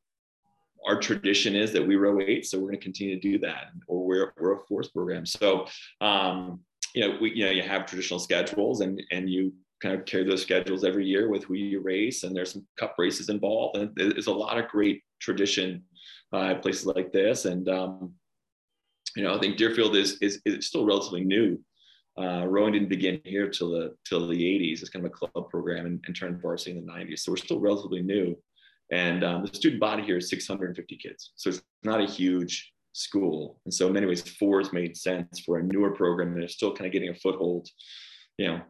[0.87, 3.71] our tradition is that we row eight, so we're going to continue to do that,
[3.87, 5.25] or we're we're a force program.
[5.25, 5.65] So,
[6.01, 6.59] um,
[6.93, 10.23] you know, we you know you have traditional schedules, and and you kind of carry
[10.23, 13.91] those schedules every year with who you race, and there's some cup races involved, and
[13.95, 15.83] there's a lot of great tradition
[16.33, 18.13] uh, places like this, and um,
[19.15, 21.59] you know, I think Deerfield is is, is still relatively new.
[22.17, 24.81] Uh, rowing didn't begin here till the till the 80s.
[24.81, 27.37] It's kind of a club program and, and turned varsity in the 90s, so we're
[27.37, 28.37] still relatively new.
[28.91, 33.59] And um, the student body here is 650 kids, so it's not a huge school.
[33.65, 36.73] And so in many ways, fours made sense for a newer program that is still
[36.73, 37.67] kind of getting a foothold.
[38.37, 38.61] You know,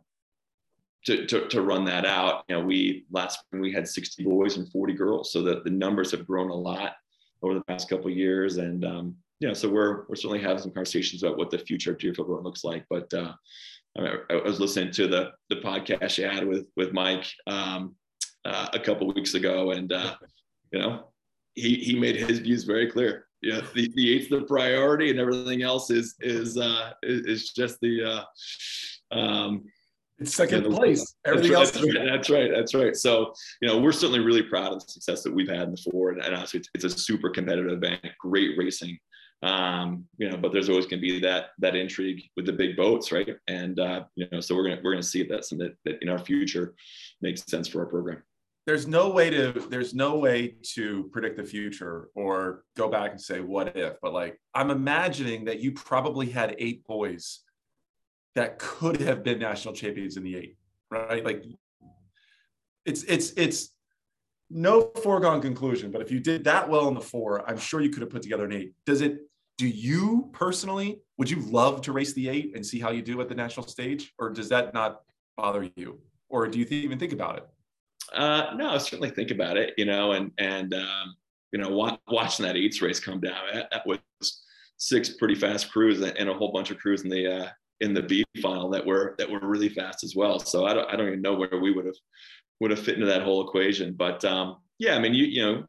[1.06, 2.44] to, to, to, run that out.
[2.48, 5.70] You know, we last spring we had 60 boys and 40 girls, so the, the
[5.70, 6.94] numbers have grown a lot
[7.42, 8.58] over the past couple years.
[8.58, 9.16] And um,
[9.54, 12.64] so we're we're certainly having some conversations about what the future of Deerfield Rowing looks
[12.64, 12.86] like.
[12.90, 13.34] But uh,
[13.98, 17.96] I, I, was listening to the the podcast you had with with Mike um,
[18.46, 20.16] uh, a couple weeks ago, and uh,
[20.72, 21.08] you know,
[21.54, 23.28] he he made his views very clear.
[23.42, 27.80] Yeah, the, the eight's the priority, and everything else is is uh, is, is just
[27.82, 29.66] the uh, um,
[30.20, 31.16] it's second place.
[31.26, 31.86] Everything that's else.
[31.86, 32.96] Right, that's, right, that's right.
[32.96, 35.90] So, you know, we're certainly really proud of the success that we've had in the
[35.92, 36.12] four.
[36.12, 38.98] And, and honestly, it's, it's, a super competitive event, great racing.
[39.44, 42.78] Um, you know, but there's always going to be that that intrigue with the big
[42.78, 43.36] boats, right?
[43.48, 46.02] And uh, you know, so we're gonna we're gonna see if that's something that, that
[46.02, 46.74] in our future
[47.22, 48.24] makes sense for our program.
[48.66, 53.22] There's no way to there's no way to predict the future or go back and
[53.22, 57.42] say what if, but like I'm imagining that you probably had eight boys
[58.36, 60.58] that could have been national champions in the eight,
[60.92, 61.24] right?
[61.24, 61.46] Like
[62.86, 63.72] it's it's it's
[64.50, 67.90] no foregone conclusion, but if you did that well in the four, I'm sure you
[67.90, 68.74] could have put together an eight.
[68.86, 69.20] Does it
[69.58, 73.20] do you personally would you love to race the eight and see how you do
[73.22, 75.02] at the national stage or does that not
[75.38, 77.48] bother you or do you th- even think about it
[78.14, 81.16] uh, no I certainly think about it you know and and um,
[81.52, 84.00] you know wa- watching that eights race come down that, that, was
[84.78, 87.48] six pretty fast crews and a whole bunch of crews in the uh,
[87.82, 90.40] in the B final that were that were really fast as well.
[90.40, 91.96] So I don't I don't even know where we would have
[92.60, 93.94] would have fit into that whole equation.
[93.94, 95.66] But um, yeah, I mean you you know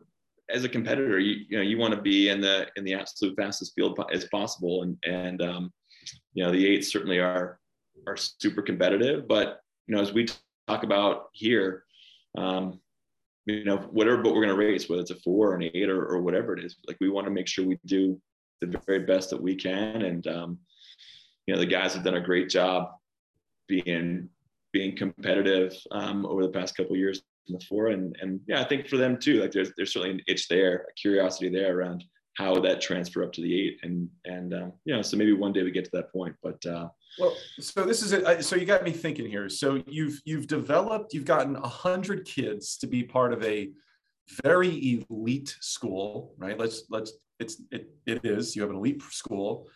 [0.49, 3.37] as a competitor you you know you want to be in the in the absolute
[3.37, 5.73] fastest field as possible and and um,
[6.35, 7.59] you know the eights certainly are
[8.07, 9.27] are super competitive.
[9.27, 10.27] But you know as we
[10.66, 11.85] talk about here.
[12.38, 12.81] Um,
[13.47, 15.88] you know, whatever but we're going to race, whether it's a four or an eight
[15.88, 18.21] or, or whatever it is, like we want to make sure we do
[18.61, 20.03] the very best that we can.
[20.03, 20.59] And, um,
[21.46, 22.90] you know the guys have done a great job
[23.68, 24.28] being
[24.72, 27.88] being competitive um, over the past couple years before.
[27.88, 30.87] And and yeah i think for them too like there's there's certainly an itch there
[30.90, 32.04] a curiosity there around
[32.35, 33.78] how that transfer up to the eight.
[33.82, 36.64] And and um, you know so maybe one day we get to that point but
[36.66, 38.44] uh, well so this is it.
[38.44, 39.48] So you got me thinking here.
[39.48, 43.70] So you've you've developed you've gotten a hundred kids to be part of a
[44.42, 46.59] very elite school right?
[46.59, 48.56] Let's let's it's it, it is.
[48.56, 49.68] You have an elite school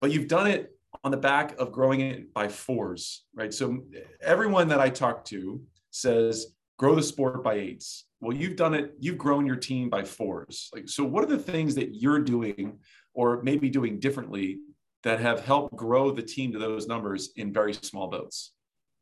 [0.00, 0.72] but you've done it
[1.04, 3.52] on the back of growing it by fours, right?
[3.52, 3.82] So
[4.20, 8.06] everyone that I talk to says grow the sport by eights.
[8.20, 10.70] Well, you've done it, you've grown your team by fours.
[10.74, 12.78] Like, so what are the things that you're doing
[13.14, 14.60] or maybe doing differently
[15.02, 18.52] that have helped grow the team to those numbers in very small boats?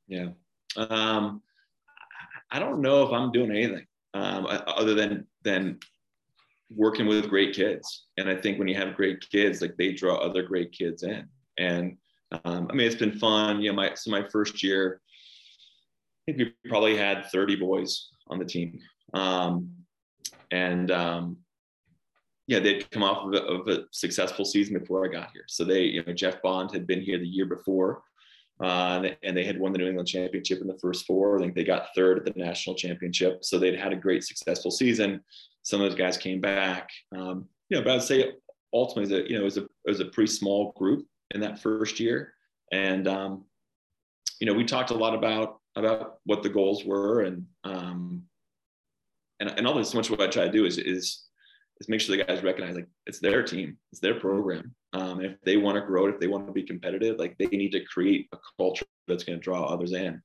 [0.09, 0.29] Yeah.
[0.76, 1.42] Um,
[2.50, 5.79] I don't know if I'm doing anything um, other than than
[6.74, 8.07] working with great kids.
[8.16, 11.29] And I think when you have great kids, like they draw other great kids in.
[11.60, 11.96] And
[12.44, 13.60] um, I mean, it's been fun.
[13.60, 15.00] You know, my so my first year,
[16.28, 18.78] I think we probably had 30 boys on the team,
[19.14, 19.70] um,
[20.50, 21.36] and um,
[22.46, 25.44] yeah, they'd come off of a, of a, successful season before I got here.
[25.48, 28.02] So they, you know, Jeff Bond had been here the year before,
[28.62, 31.36] uh, and they had won the New England Championship in the first four.
[31.36, 33.44] I think they got third at the national championship.
[33.44, 35.20] So they'd had a great, successful season.
[35.62, 36.88] Some of those guys came back.
[37.14, 38.32] Um, you know, but I'd say
[38.72, 42.01] ultimately, you know, it was a it was a pretty small group in that first
[42.01, 42.35] year.
[42.72, 43.45] And, um,
[44.41, 48.22] you know, we talked a lot about, about what the goals were and, um,
[49.39, 51.24] and, and all so much what I try to do is, is,
[51.81, 54.74] is make sure the guys recognize like it's their team, it's their program.
[54.93, 57.47] Um, if they want to grow it, if they want to be competitive, like they
[57.47, 60.20] need to create a culture that's going to draw others in.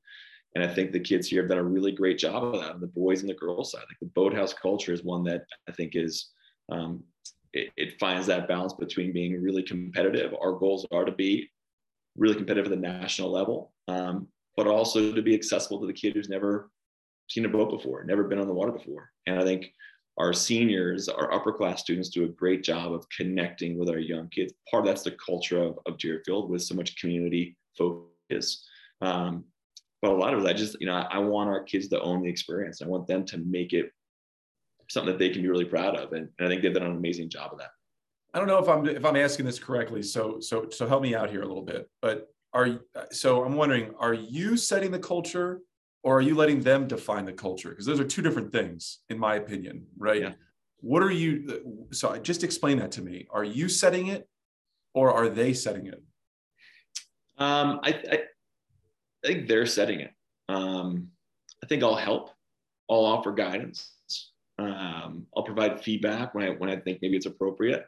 [0.55, 2.87] And I think the kids here have done a really great job of that the
[2.87, 3.83] boys and the girls side.
[3.89, 6.31] Like the boathouse culture is one that I think is
[6.71, 7.03] um,
[7.55, 10.33] it, it finds that balance between being really competitive.
[10.39, 11.49] Our goals are to be
[12.17, 14.27] really competitive at the national level, um,
[14.57, 16.69] but also to be accessible to the kid who's never
[17.29, 19.09] seen a boat before, never been on the water before.
[19.25, 19.71] And I think
[20.17, 24.29] our seniors, our upper class students do a great job of connecting with our young
[24.29, 24.53] kids.
[24.69, 28.67] Part of that's the culture of, of Deerfield with so much community focus.
[29.01, 29.45] Um,
[30.01, 32.21] but a lot of I just, you know, I, I, want our kids to own
[32.21, 32.81] the experience.
[32.81, 33.91] I want them to make it
[34.89, 36.13] something that they can be really proud of.
[36.13, 37.71] And, and I think they've done an amazing job of that.
[38.33, 40.01] I don't know if I'm if I'm asking this correctly.
[40.01, 41.89] So so so help me out here a little bit.
[42.01, 42.81] But are
[43.11, 45.61] so I'm wondering, are you setting the culture
[46.03, 47.69] or are you letting them define the culture?
[47.69, 50.21] Because those are two different things, in my opinion, right?
[50.21, 50.33] Yeah.
[50.81, 51.87] What are you?
[51.91, 53.25] So just explain that to me.
[53.31, 54.27] Are you setting it,
[54.93, 56.03] or are they setting it?
[57.37, 60.11] Um, I, I, I think they're setting it.
[60.47, 61.07] Um,
[61.63, 62.29] I think I'll help.
[62.89, 63.91] I'll offer guidance.
[64.57, 67.85] Um, I'll provide feedback when I when I think maybe it's appropriate.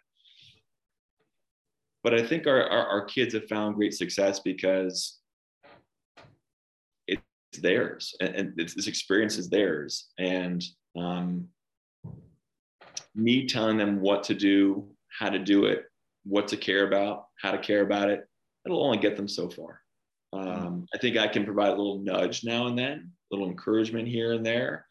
[2.04, 5.20] But I think our, our, our kids have found great success because
[7.08, 7.22] it's
[7.62, 10.08] theirs and, and this experience is theirs.
[10.18, 10.64] And
[10.98, 11.48] um,
[13.16, 14.88] me telling them what to do
[15.20, 15.86] how to do it
[16.24, 18.28] what to care about how to care about it
[18.66, 19.82] it'll only get them so far.
[20.34, 24.08] Um, i think i can provide a little nudge now and then a little encouragement
[24.08, 24.86] here and there.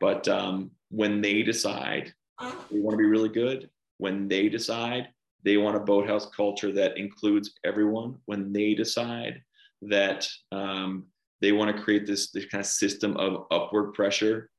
[0.00, 3.68] But um, when they decide they want to be really good
[3.98, 5.08] when they decide
[5.44, 9.42] they want a boathouse culture that includes everyone when they decide
[9.82, 11.04] that um,
[11.40, 14.50] they want to create this, this kind of system of upward pressure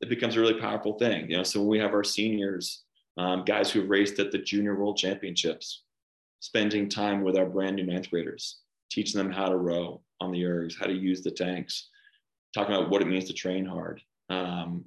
[0.00, 1.42] it becomes a really powerful thing you know?
[1.42, 2.84] So when we have our seniors
[3.18, 5.82] um, guys who've raced at the junior world championships
[6.38, 10.42] spending time with our brand new ninth graders teaching them how to row on the
[10.42, 11.88] ergs how to use the tanks
[12.54, 14.84] talking about what it means to train hard um,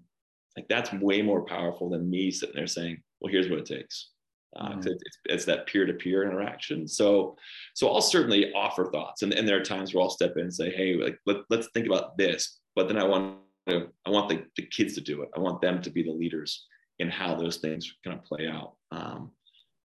[0.57, 4.09] like that's way more powerful than me sitting there saying well here's what it takes
[4.55, 4.87] uh, mm-hmm.
[4.87, 6.87] it's, it's, that peer-to-peer interaction.
[6.87, 7.35] So,
[7.73, 10.53] so I'll certainly offer thoughts, and, and there are times where I'll step in and
[10.53, 13.37] say, "Hey, like let, let's think about this." But then I want
[13.67, 15.29] to, I want the, the kids to do it.
[15.35, 16.67] I want them to be the leaders
[16.99, 18.75] in how those things kind of play out.
[18.91, 19.31] Um,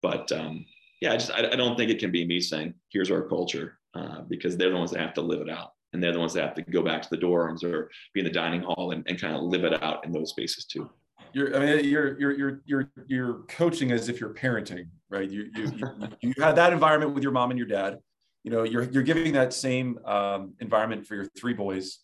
[0.01, 0.65] but um,
[1.01, 3.79] yeah, I just I, I, don't think it can be me saying, "Here's our culture,"
[3.95, 6.33] uh, because they're the ones that have to live it out, and they're the ones
[6.33, 9.03] that have to go back to the dorms or be in the dining hall and,
[9.07, 10.89] and kind of live it out in those spaces too
[11.33, 15.29] you're I mean you're you're you're you're you're coaching as if you're parenting, right?
[15.29, 17.99] You you you, you had that environment with your mom and your dad.
[18.43, 21.99] You know, you're you're giving that same um, environment for your three boys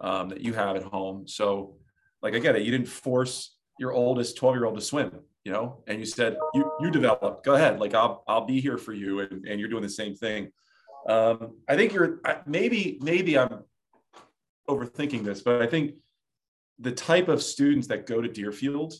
[0.00, 1.26] um, that you have at home.
[1.26, 1.76] So,
[2.22, 5.52] like I get it, you didn't force your oldest 12 year old to swim, you
[5.52, 7.42] know, and you said you you develop.
[7.44, 10.14] Go ahead, like I'll I'll be here for you, and and you're doing the same
[10.14, 10.52] thing.
[11.06, 13.64] Um, I think you're maybe maybe I'm
[14.68, 15.94] overthinking this, but I think
[16.78, 18.94] the type of students that go to Deerfield,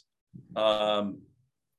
[0.57, 1.21] um,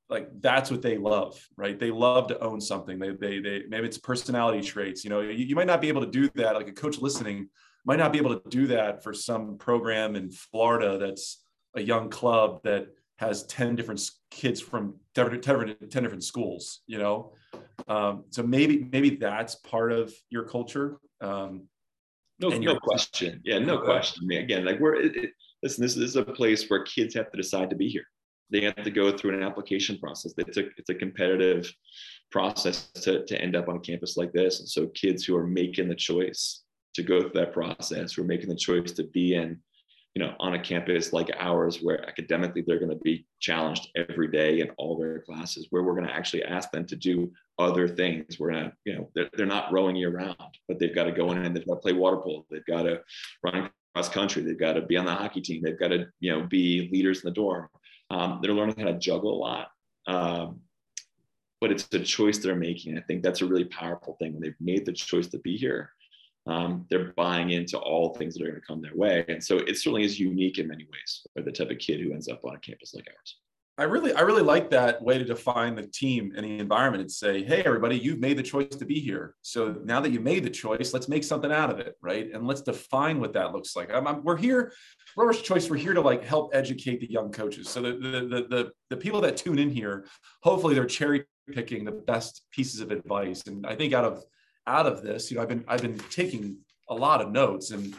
[0.10, 1.78] like that's what they love, right?
[1.78, 2.98] They love to own something.
[2.98, 5.04] They, they, they, maybe it's personality traits.
[5.04, 6.56] You know, you, you might not be able to do that.
[6.56, 7.50] Like a coach listening
[7.86, 11.44] might not be able to do that for some program in Florida that's
[11.76, 14.02] a young club that has 10 different
[14.32, 17.34] kids from 10 different, 10 different schools, you know?
[17.90, 21.00] Um, so maybe, maybe that's part of your culture.
[21.22, 21.64] Um,
[22.40, 23.42] no, no question.
[23.44, 24.24] Yeah, no question.
[24.24, 25.32] I mean, again, like we're, it,
[25.64, 28.06] listen, this, this is a place where kids have to decide to be here.
[28.52, 30.34] They have to go through an application process.
[30.38, 31.72] It's a, it's a competitive
[32.32, 34.60] process to, to end up on campus like this.
[34.60, 36.64] And so kids who are making the choice
[36.94, 39.60] to go through that process, who are making the choice to be in,
[40.16, 44.28] you know, on a campus like ours, where academically they're going to be challenged every
[44.28, 47.88] day in all their classes, where we're going to actually ask them to do other
[47.88, 48.40] things.
[48.40, 50.36] We're going to, you know, they're, they're not rowing year round,
[50.68, 52.46] but they've got to go in and they've got to play water polo.
[52.50, 53.02] They've got to
[53.44, 54.42] run cross country.
[54.42, 55.62] They've got to be on the hockey team.
[55.64, 57.68] They've got to, you know, be leaders in the dorm.
[58.10, 59.68] Um, they're learning how to juggle a lot.
[60.08, 60.62] Um,
[61.62, 62.98] but it's a choice they're making.
[62.98, 64.34] I think that's a really powerful thing.
[64.34, 65.92] When they've made the choice to be here,
[66.50, 69.24] um, they're buying into all things that are going to come their way.
[69.28, 72.14] And so it certainly is unique in many ways for the type of kid who
[72.14, 73.38] ends up on a campus like ours.
[73.78, 77.10] I really, I really like that way to define the team and the environment and
[77.10, 79.36] say, hey, everybody, you've made the choice to be here.
[79.42, 82.30] So now that you made the choice, let's make something out of it, right?
[82.34, 83.90] And let's define what that looks like.
[83.94, 84.74] I'm, I'm, we're here,
[85.16, 85.70] Rowers Choice.
[85.70, 87.70] We're here to like help educate the young coaches.
[87.70, 90.06] So the, the the the the people that tune in here,
[90.44, 93.44] hopefully they're cherry picking the best pieces of advice.
[93.48, 94.26] And I think out of
[94.70, 96.58] out of this, you know, I've been I've been taking
[96.90, 97.72] a lot of notes.
[97.72, 97.94] And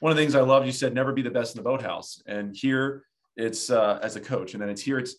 [0.00, 2.22] one of the things I love, you said, never be the best in the boathouse.
[2.26, 3.04] And here
[3.36, 5.16] it's uh, as a coach, and then it's here it's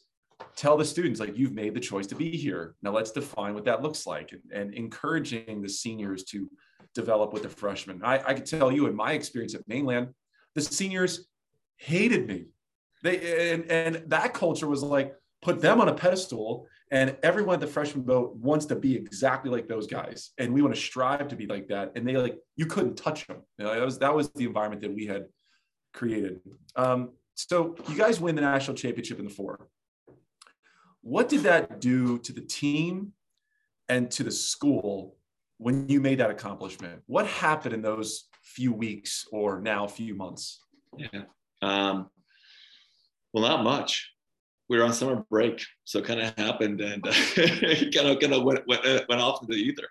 [0.56, 3.64] tell the students like you've made the choice to be here now let's define what
[3.66, 6.50] that looks like and, and encouraging the seniors to
[6.94, 10.10] develop with the freshmen I, I can tell you in my experience at mainland
[10.54, 11.28] the seniors
[11.78, 12.48] hated me
[13.02, 17.60] they and, and that culture was like put them on a pedestal and everyone at
[17.60, 21.28] the freshman boat wants to be exactly like those guys and we want to strive
[21.28, 24.00] to be like that and they like you couldn't touch them you know, that was
[24.00, 25.26] that was the environment that we had
[25.96, 26.42] created.
[26.76, 29.68] Um, so you guys win the national championship in the four.
[31.02, 33.14] What did that do to the team
[33.90, 35.16] and to the school
[35.58, 37.02] when you made that accomplishment?
[37.08, 40.60] What happened in those few weeks or now few months?
[40.98, 41.24] Yeah.
[41.62, 42.10] Um,
[43.34, 44.12] well, not much.
[44.70, 48.44] We were on summer break, so it kind of happened and kind of kind of
[48.44, 49.88] went, went, uh, went off into the ether.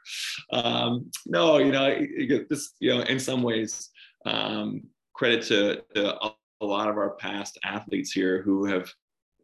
[0.52, 2.06] Um, no, you know,
[2.50, 3.90] this, you know, in some ways,
[4.26, 4.82] um,
[5.14, 6.16] credit to, to
[6.60, 8.90] a lot of our past athletes here who have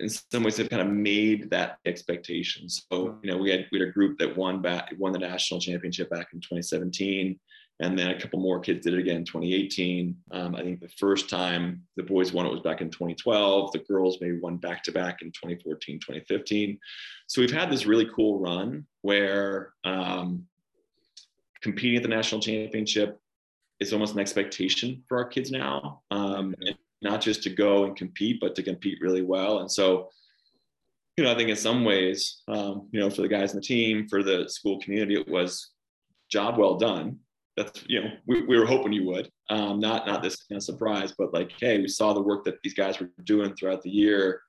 [0.00, 2.68] in some ways have kind of made that expectation.
[2.68, 5.60] So, you know, we had we had a group that won back won the national
[5.60, 7.38] championship back in 2017,
[7.80, 10.14] and then a couple more kids did it again in 2018.
[10.32, 13.72] Um, I think the first time the boys won it was back in 2012.
[13.72, 16.78] The girls maybe won back to back in 2014, 2015.
[17.26, 20.46] So we've had this really cool run where um,
[21.62, 23.18] competing at the national championship
[23.80, 26.02] is almost an expectation for our kids now.
[26.10, 26.54] Um,
[27.00, 29.60] not just to go and compete, but to compete really well.
[29.60, 30.10] And so,
[31.16, 33.64] you know, I think in some ways, um, you know, for the guys in the
[33.64, 35.70] team, for the school community, it was
[36.30, 37.18] job well done.
[37.60, 39.30] That's you know, we, we were hoping you would.
[39.50, 42.62] Um, not not this kind of surprise, but like, hey, we saw the work that
[42.62, 44.40] these guys were doing throughout the year.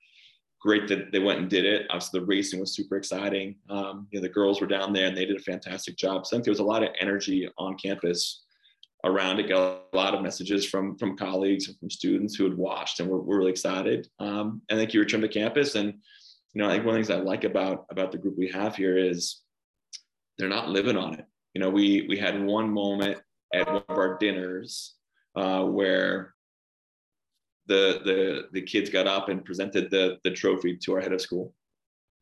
[0.61, 1.87] Great that they went and did it.
[1.89, 3.55] Obviously, the racing was super exciting.
[3.69, 6.25] Um, you know, the girls were down there and they did a fantastic job.
[6.25, 8.43] So I think there was a lot of energy on campus
[9.03, 9.49] around it.
[9.49, 13.09] Got a lot of messages from from colleagues and from students who had watched, and
[13.09, 14.07] we're, we're really excited.
[14.19, 15.95] Um, and thank you return to campus, and
[16.53, 18.49] you know, I think one of the things I like about about the group we
[18.49, 19.41] have here is
[20.37, 21.25] they're not living on it.
[21.53, 23.19] You know, we we had one moment
[23.53, 24.95] at one of our dinners
[25.35, 26.33] uh, where
[27.67, 31.21] the the the kids got up and presented the the trophy to our head of
[31.21, 31.53] school,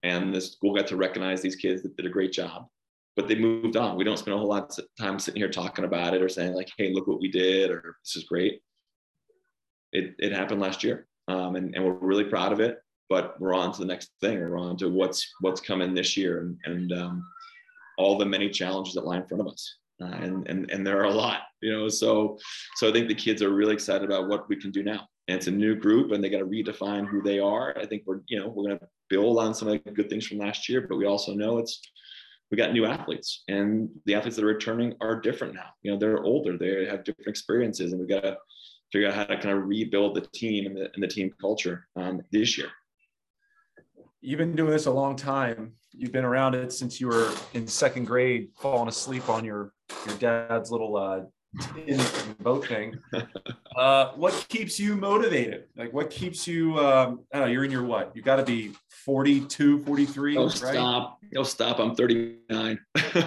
[0.03, 2.67] and the school got to recognize these kids that did a great job
[3.19, 3.97] but they moved on.
[3.97, 6.53] We don't spend a whole lot of time sitting here talking about it or saying
[6.53, 8.61] like, "Hey, look what we did," or "This is great."
[9.91, 12.77] It it happened last year, um, and and we're really proud of it.
[13.09, 14.39] But we're on to the next thing.
[14.39, 17.27] We're on to what's what's coming this year, and and um,
[17.99, 19.75] all the many challenges that lie in front of us.
[20.01, 21.89] Uh, and and and there are a lot, you know.
[21.89, 22.37] So
[22.77, 25.07] so I think the kids are really excited about what we can do now.
[25.27, 27.77] And it's a new group, and they got to redefine who they are.
[27.77, 30.25] I think we're you know we're going to build on some of the good things
[30.25, 31.81] from last year, but we also know it's
[32.51, 35.97] we got new athletes and the athletes that are returning are different now you know
[35.97, 38.37] they're older they have different experiences and we got to
[38.91, 41.87] figure out how to kind of rebuild the team and the, and the team culture
[41.95, 42.69] um, this year
[44.21, 47.67] you've been doing this a long time you've been around it since you were in
[47.67, 49.73] second grade falling asleep on your
[50.05, 51.21] your dad's little uh,
[52.39, 52.97] boat thing.
[53.75, 55.63] Uh, what keeps you motivated?
[55.77, 58.11] Like what keeps you, um, I don't know, you're in your what?
[58.13, 58.73] You got to be
[59.05, 60.51] 42, 43, oh, right?
[60.51, 61.19] stop.
[61.37, 61.79] Oh, stop.
[61.79, 62.77] I'm 39.
[63.15, 63.23] no,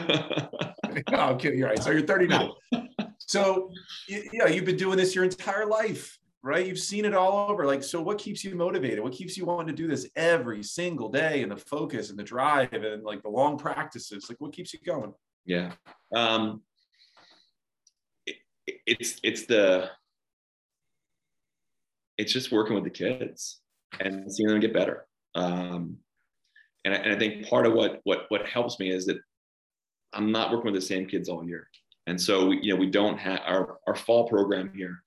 [1.11, 1.59] I'm kidding.
[1.59, 1.83] You're right.
[1.83, 2.51] So you're 39.
[3.19, 3.71] so,
[4.09, 6.67] you, you know, you've been doing this your entire life, right?
[6.67, 7.67] You've seen it all over.
[7.67, 9.01] Like, so what keeps you motivated?
[9.01, 12.25] What keeps you wanting to do this every single day and the focus and the
[12.25, 14.27] drive and like the long practices?
[14.29, 15.13] Like, what keeps you going?
[15.47, 15.73] Yeah.
[16.15, 16.63] Um,
[18.87, 19.91] it's it's the
[22.19, 23.61] it's just working with the kids
[24.01, 25.07] and seeing them get better.
[25.35, 25.97] Um,
[26.85, 29.19] and, I, and I think part of what what what helps me is that
[30.13, 31.69] I'm not working with the same kids all year,
[32.07, 35.03] and so you know we don't have our our fall program here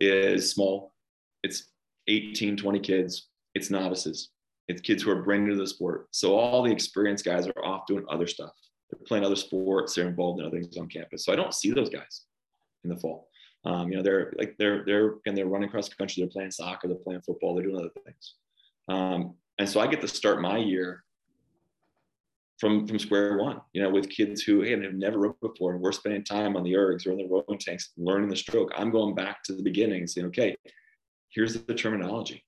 [0.00, 0.92] is small.
[1.42, 1.70] It's
[2.08, 3.28] 18, 20 kids.
[3.54, 4.30] It's novices.
[4.68, 6.08] It's kids who are brand new to the sport.
[6.10, 8.50] So all the experienced guys are off doing other stuff.
[8.90, 9.94] They're playing other sports.
[9.94, 11.24] They're involved in other things on campus.
[11.24, 12.22] So I don't see those guys
[12.84, 13.28] in the fall.
[13.64, 16.22] Um, you know, they're like they're they're and they're running across the country.
[16.22, 16.86] They're playing soccer.
[16.86, 17.54] They're playing football.
[17.54, 18.34] They're doing other things.
[18.88, 21.02] Um, and so I get to start my year
[22.58, 23.60] from from square one.
[23.72, 26.62] You know, with kids who hey, have never rowed before, and we're spending time on
[26.62, 28.72] the ergs or in the rowing tanks, learning the stroke.
[28.76, 30.56] I'm going back to the beginning saying, okay,
[31.30, 32.44] here's the terminology.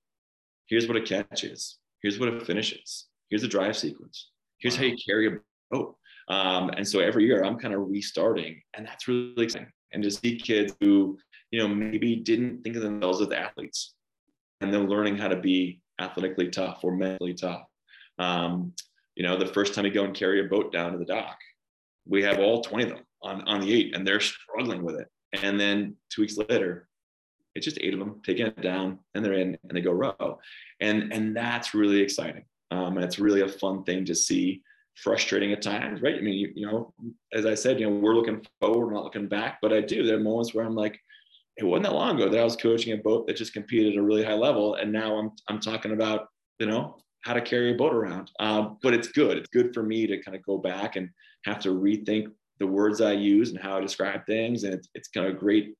[0.67, 1.77] Here's what a catch is.
[2.01, 3.07] Here's what a finish is.
[3.29, 4.29] Here's the drive sequence.
[4.59, 4.83] Here's wow.
[4.83, 5.37] how you carry a
[5.71, 5.95] boat.
[6.29, 10.11] Um, and so every year I'm kind of restarting, and that's really exciting and to
[10.11, 11.17] see kids who
[11.51, 13.93] you know maybe didn't think of themselves as athletes
[14.61, 17.63] and then learning how to be athletically tough or mentally tough
[18.19, 18.73] um,
[19.15, 21.37] you know the first time you go and carry a boat down to the dock
[22.05, 25.07] we have all 20 of them on, on the eight and they're struggling with it
[25.41, 26.87] and then two weeks later
[27.55, 30.39] it's just eight of them taking it down and they're in and they go row
[30.79, 34.61] and and that's really exciting um, and it's really a fun thing to see
[34.95, 36.15] frustrating at times, right?
[36.15, 36.93] I mean, you, you know,
[37.33, 40.03] as I said, you know, we're looking forward, we're not looking back, but I do.
[40.03, 40.99] There are moments where I'm like,
[41.57, 43.99] it wasn't that long ago that I was coaching a boat that just competed at
[43.99, 46.27] a really high level, and now I'm I'm talking about
[46.59, 48.31] you know how to carry a boat around.
[48.39, 49.37] Um, but it's good.
[49.37, 51.09] It's good for me to kind of go back and
[51.45, 52.27] have to rethink
[52.59, 55.37] the words I use and how I describe things, and it's it's kind of a
[55.37, 55.75] great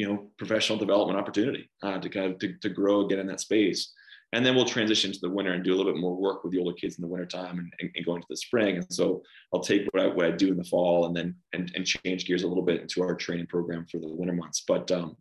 [0.00, 3.40] you know professional development opportunity uh, to kind of to, to grow again in that
[3.40, 3.92] space
[4.32, 6.52] and then we'll transition to the winter and do a little bit more work with
[6.52, 9.22] the older kids in the wintertime and, and, and go into the spring and so
[9.52, 12.24] i'll take what I, what I do in the fall and then and, and change
[12.24, 15.16] gears a little bit into our training program for the winter months but um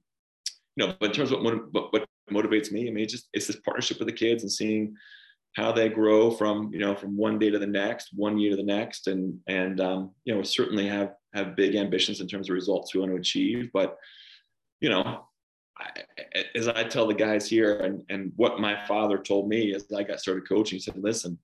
[0.78, 3.28] you know but in terms of what, what, what motivates me i mean it's just
[3.34, 4.96] it's this partnership with the kids and seeing
[5.56, 8.58] how they grow from you know from one day to the next one year to
[8.58, 9.08] the next.
[9.08, 13.02] And and um, you know certainly have have big ambitions in terms of results we
[13.02, 13.70] want to achieve.
[13.74, 13.98] But
[14.82, 15.26] you know
[15.78, 15.90] I,
[16.56, 20.04] as i tell the guys here and and what my father told me as i
[20.04, 21.38] got started coaching he said listen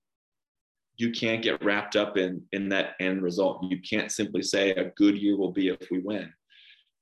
[0.96, 3.64] you can't get wrapped up in in that end result.
[3.64, 6.32] You can't simply say a good year will be if we win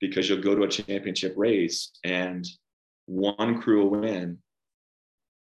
[0.00, 2.46] because you'll go to a championship race and
[3.06, 4.38] one crew will win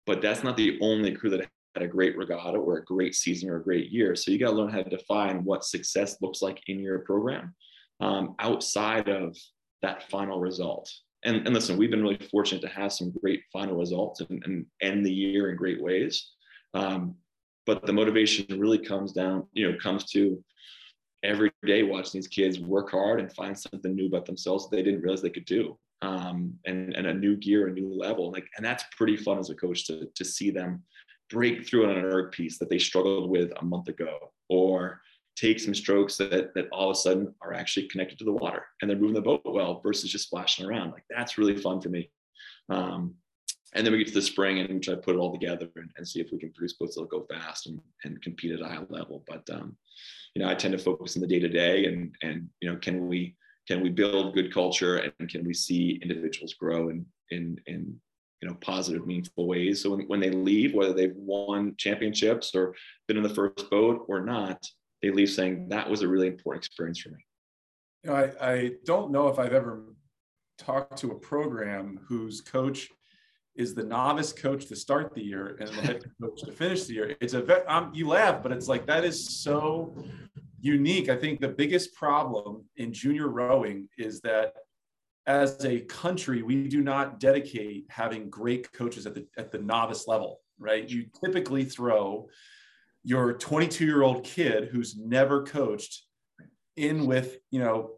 [0.08, 3.50] but that's not the only crew that had a great regatta or a great season
[3.50, 4.16] or a great year.
[4.16, 7.54] So you got to learn how to define what success looks like in your program
[8.00, 9.38] um, outside of
[9.82, 10.90] that final result.
[11.24, 14.66] And, and listen, we've been really fortunate to have some great final results and, and
[14.82, 16.32] end the year in great ways.
[16.74, 17.16] Um,
[17.66, 20.42] but the motivation really comes down, you know, comes to
[21.24, 24.84] every day watching these kids work hard and find something new about themselves that they
[24.84, 28.32] didn't realize they could do um, and, and a new gear, a new level.
[28.32, 30.84] Like, and that's pretty fun as a coach to, to see them
[31.30, 35.02] break through on an erg piece that they struggled with a month ago, or
[35.36, 38.66] take some strokes that, that all of a sudden are actually connected to the water
[38.82, 40.92] and they're moving the boat well versus just splashing around.
[40.92, 42.10] Like that's really fun for me.
[42.70, 43.14] Um,
[43.76, 45.68] and then we get to the spring and we try to put it all together
[45.76, 48.62] and, and see if we can produce boats that'll go fast and, and compete at
[48.62, 49.24] a high level.
[49.28, 49.78] But um,
[50.34, 52.78] you know, I tend to focus on the day to day and and you know,
[52.78, 53.36] can we
[53.68, 57.96] can we build good culture and can we see individuals grow in in in
[58.42, 59.82] you know positive meaningful ways?
[59.82, 62.76] So when, when they leave whether they've won championships or
[63.08, 64.66] been in the first boat or not
[65.02, 67.26] they leave saying that was a really important experience for me.
[68.04, 69.84] You know i, I don't know if i've ever
[70.58, 72.90] talked to a program whose coach
[73.56, 76.94] is the novice coach to start the year and the head coach to finish the
[76.94, 77.16] year.
[77.20, 79.96] It's a vet um, you laugh but it's like that is so
[80.68, 84.54] unique i think the biggest problem in junior rowing is that
[85.28, 90.08] as a country, we do not dedicate having great coaches at the at the novice
[90.08, 90.90] level, right?
[90.90, 92.30] You typically throw
[93.04, 96.04] your 22 year old kid who's never coached
[96.78, 97.92] in with you know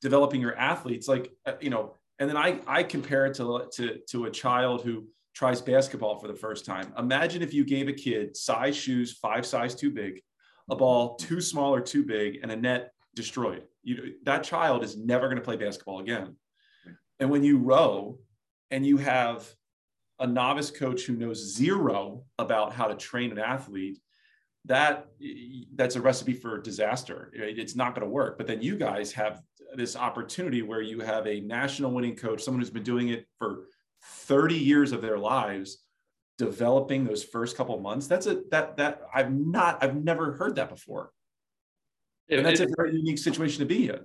[0.00, 3.98] developing your athletes, like uh, you know, and then I I compare it to to
[4.08, 6.90] to a child who tries basketball for the first time.
[6.98, 10.22] Imagine if you gave a kid size shoes five size too big,
[10.70, 13.62] a ball too small or too big, and a net destroyed.
[13.82, 16.36] You that child is never going to play basketball again
[17.18, 18.18] and when you row
[18.70, 19.48] and you have
[20.18, 23.98] a novice coach who knows zero about how to train an athlete,
[24.64, 25.06] that
[25.74, 27.30] that's a recipe for disaster.
[27.34, 28.36] It's not going to work.
[28.36, 29.40] But then you guys have
[29.74, 33.66] this opportunity where you have a national winning coach, someone who's been doing it for
[34.02, 35.78] 30 years of their lives,
[36.38, 38.06] developing those first couple months.
[38.06, 41.10] That's a that that I've not I've never heard that before.
[42.30, 44.00] And that's a very unique situation to be in.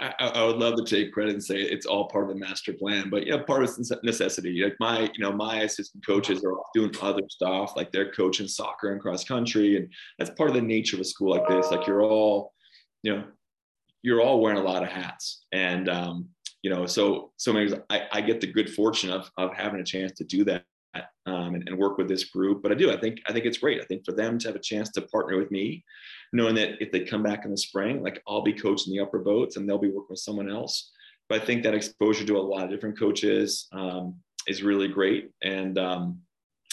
[0.00, 2.72] I, I, would love to take credit and say it's all part of the master
[2.72, 4.62] plan, but yeah, part of necessity.
[4.64, 8.92] Like my, you know, my assistant coaches are doing other stuff, like they're coaching soccer
[8.92, 11.70] and cross country, and that's part of the nature of a school like this.
[11.70, 12.52] Like you're all,
[13.04, 13.24] you know,
[14.02, 16.28] you're all wearing a lot of hats, and um,
[16.62, 19.84] you know, so so maybe I, I get the good fortune of of having a
[19.84, 20.64] chance to do that
[21.26, 22.62] um, and, and work with this group.
[22.62, 23.80] But I do, I think I think it's great.
[23.80, 25.84] I think for them to have a chance to partner with me
[26.32, 29.18] knowing that if they come back in the spring, like I'll be coaching the upper
[29.18, 30.90] boats and they'll be working with someone else.
[31.28, 34.16] But I think that exposure to a lot of different coaches um,
[34.46, 35.30] is really great.
[35.42, 36.20] And um,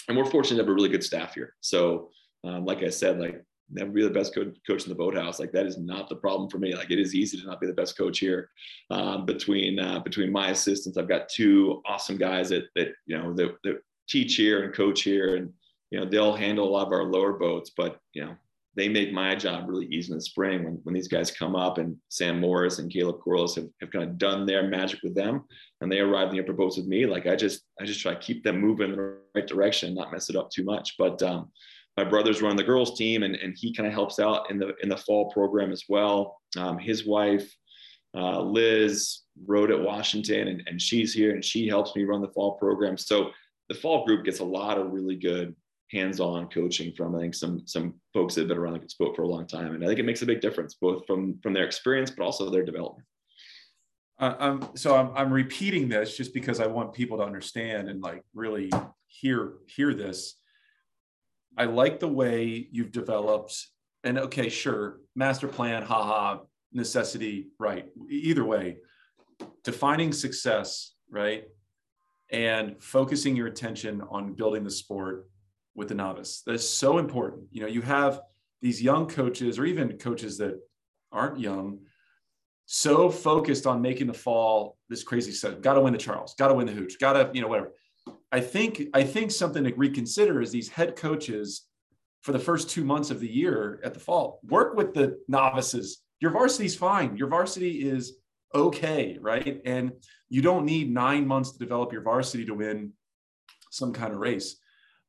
[0.08, 1.54] and we're fortunate to have a really good staff here.
[1.60, 2.10] So
[2.42, 5.38] um, like I said, like never be the best co- coach in the boathouse.
[5.38, 6.74] Like that is not the problem for me.
[6.74, 8.50] Like it is easy to not be the best coach here.
[8.90, 13.34] Um, between uh, between my assistants, I've got two awesome guys that that you know
[13.34, 15.52] that, that teach here and coach here, and
[15.90, 17.70] you know they'll handle a lot of our lower boats.
[17.76, 18.36] But you know
[18.76, 21.78] they make my job really easy in the spring when, when these guys come up
[21.78, 25.44] and Sam Morris and Caleb Corliss have, have kind of done their magic with them
[25.80, 27.04] and they arrive in the upper boats with me.
[27.04, 30.12] Like I just, I just try to keep them moving in the right direction, not
[30.12, 30.94] mess it up too much.
[30.98, 31.50] But um,
[31.96, 34.74] my brother's running the girls team and, and he kind of helps out in the,
[34.82, 36.40] in the fall program as well.
[36.56, 37.52] Um, his wife,
[38.16, 42.28] uh, Liz rowed at Washington and, and she's here and she helps me run the
[42.28, 42.96] fall program.
[42.96, 43.30] So
[43.70, 45.54] the fall group gets a lot of really good
[45.92, 49.22] hands-on coaching from I think some some folks that have been around the sport for
[49.22, 51.64] a long time, and I think it makes a big difference both from from their
[51.64, 53.06] experience but also their development.
[54.18, 58.02] Uh, um, so I'm I'm repeating this just because I want people to understand and
[58.02, 58.70] like really
[59.06, 60.34] hear hear this.
[61.56, 63.54] I like the way you've developed,
[64.02, 66.38] and okay, sure, master plan, haha,
[66.72, 67.86] necessity, right?
[68.08, 68.78] Either way,
[69.62, 71.44] defining success, right?
[72.32, 75.28] And focusing your attention on building the sport
[75.74, 76.42] with the novice.
[76.46, 77.44] That's so important.
[77.50, 78.20] You know, you have
[78.62, 80.60] these young coaches or even coaches that
[81.10, 81.80] aren't young
[82.66, 86.46] so focused on making the fall this crazy set got to win the charles got
[86.46, 87.72] to win the hooch got to you know whatever.
[88.30, 91.66] I think i think something to reconsider is these head coaches
[92.22, 94.40] for the first two months of the year at the fall.
[94.44, 96.02] Work with the novices.
[96.20, 97.16] Your varsity's fine.
[97.16, 98.18] Your varsity is
[98.54, 99.92] okay right and
[100.28, 102.92] you don't need nine months to develop your varsity to win
[103.70, 104.56] some kind of race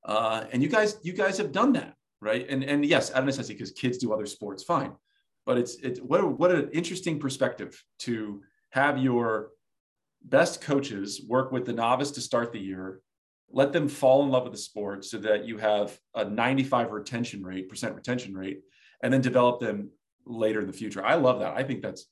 [0.06, 2.48] uh, and you guys you guys have done that right?
[2.50, 4.94] And and yes, out of necessity because kids do other sports, fine.
[5.46, 9.50] But it's it's what what an interesting perspective to have your
[10.24, 13.02] best coaches work with the novice to start the year,
[13.50, 17.44] let them fall in love with the sport so that you have a 95 retention
[17.44, 18.62] rate, percent retention rate,
[19.02, 19.90] and then develop them
[20.26, 21.04] later in the future.
[21.04, 21.58] I love that.
[21.58, 22.06] I think that's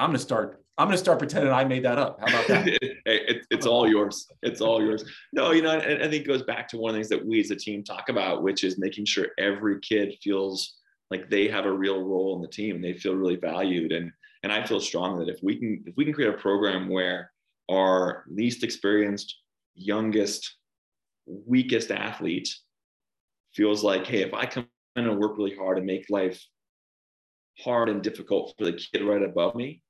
[0.00, 0.64] I'm going to start.
[0.78, 2.18] I'm going to start pretending I made that up.
[2.20, 2.66] How about that?
[3.06, 4.26] it, it's all yours.
[4.42, 5.04] It's all yours.
[5.30, 7.26] No, you know, I, I think it goes back to one of the things that
[7.26, 10.78] we as a team talk about, which is making sure every kid feels
[11.10, 13.92] like they have a real role in the team and they feel really valued.
[13.92, 14.10] And
[14.42, 17.30] and I feel strongly that if we can if we can create a program where
[17.70, 19.36] our least experienced,
[19.74, 20.56] youngest,
[21.26, 22.48] weakest athlete
[23.54, 26.42] feels like, hey, if I come in and work really hard and make life
[27.58, 29.82] hard and difficult for the kid right above me,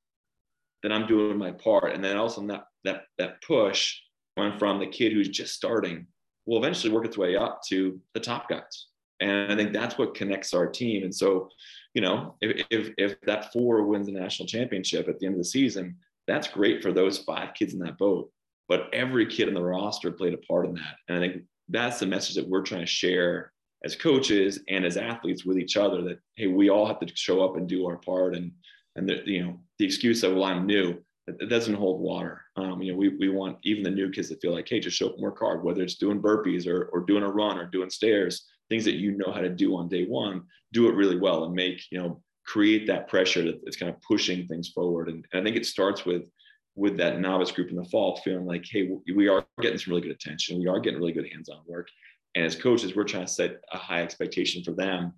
[0.83, 1.93] then I'm doing my part.
[1.95, 3.97] And then also that that that push
[4.37, 6.07] went from the kid who's just starting
[6.47, 8.87] will eventually work its way up to the top guys.
[9.21, 11.05] And I think that's what connects our team.
[11.05, 11.49] And so,
[11.95, 15.41] you know, if if, if that four wins the national championship at the end of
[15.41, 18.31] the season, that's great for those five kids in that boat.
[18.69, 20.97] But every kid in the roster played a part in that.
[21.09, 23.53] And I think that's the message that we're trying to share
[23.85, 27.45] as coaches and as athletes with each other that hey we all have to show
[27.45, 28.53] up and do our part and
[28.97, 30.99] and the, you know the excuse of well i'm new
[31.39, 32.43] it doesn't hold water.
[32.57, 34.97] Um, you know we, we want even the new kids to feel like hey just
[34.97, 37.67] show up and work hard whether it's doing burpees or, or doing a run or
[37.67, 41.19] doing stairs things that you know how to do on day one do it really
[41.19, 45.09] well and make you know create that pressure that's kind of pushing things forward.
[45.09, 46.29] And, and i think it starts with
[46.77, 50.03] with that novice group in the fall feeling like hey we are getting some really
[50.03, 50.59] good attention.
[50.59, 51.89] We are getting really good hands-on work.
[52.35, 55.13] And as coaches we're trying to set a high expectation for them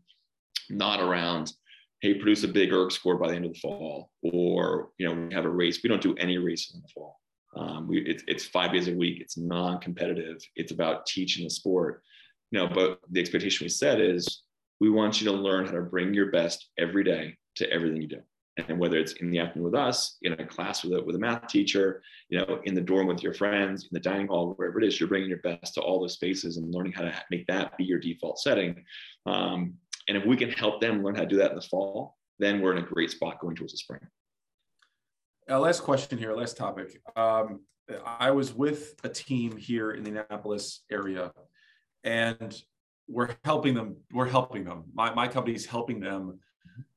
[0.70, 1.53] not around
[2.03, 5.14] hey, produce a big erg score by the end of the fall, or you know,
[5.14, 5.80] we have a race.
[5.82, 7.20] We don't do any races in the fall.
[7.57, 9.20] Um, we, it's, it's five days a week.
[9.20, 10.38] It's non-competitive.
[10.57, 12.03] It's about teaching the sport.
[12.50, 14.42] You know, but the expectation we set is
[14.80, 18.09] we want you to learn how to bring your best every day to everything you
[18.09, 18.20] do.
[18.68, 21.18] And whether it's in the afternoon with us, in a class with a, with a
[21.18, 24.78] math teacher, you know, in the dorm with your friends, in the dining hall, wherever
[24.78, 27.46] it is, you're bringing your best to all those spaces and learning how to make
[27.46, 28.84] that be your default setting.
[29.24, 29.74] Um,
[30.13, 32.61] and if we can help them learn how to do that in the fall, then
[32.61, 34.01] we're in a great spot going towards the spring.
[35.49, 37.01] Uh, last question here, last topic.
[37.17, 37.61] Um,
[38.05, 41.33] I was with a team here in the Annapolis area,
[42.05, 42.55] and
[43.09, 43.97] we're helping them.
[44.13, 44.85] We're helping them.
[44.93, 46.39] My, my company is helping them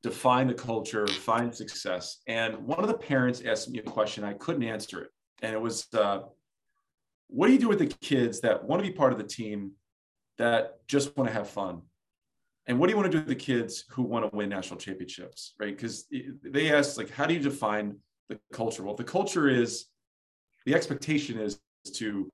[0.02, 2.18] define the culture, find success.
[2.26, 4.24] And one of the parents asked me a question.
[4.24, 5.10] I couldn't answer it.
[5.40, 6.20] And it was, uh,
[7.28, 9.72] what do you do with the kids that want to be part of the team
[10.36, 11.80] that just want to have fun?
[12.66, 14.78] And what do you want to do with the kids who want to win national
[14.78, 15.76] championships right?
[15.76, 16.06] Because
[16.42, 17.96] they ask like how do you define
[18.28, 18.82] the culture?
[18.82, 19.86] Well the culture is
[20.64, 21.60] the expectation is
[21.94, 22.30] to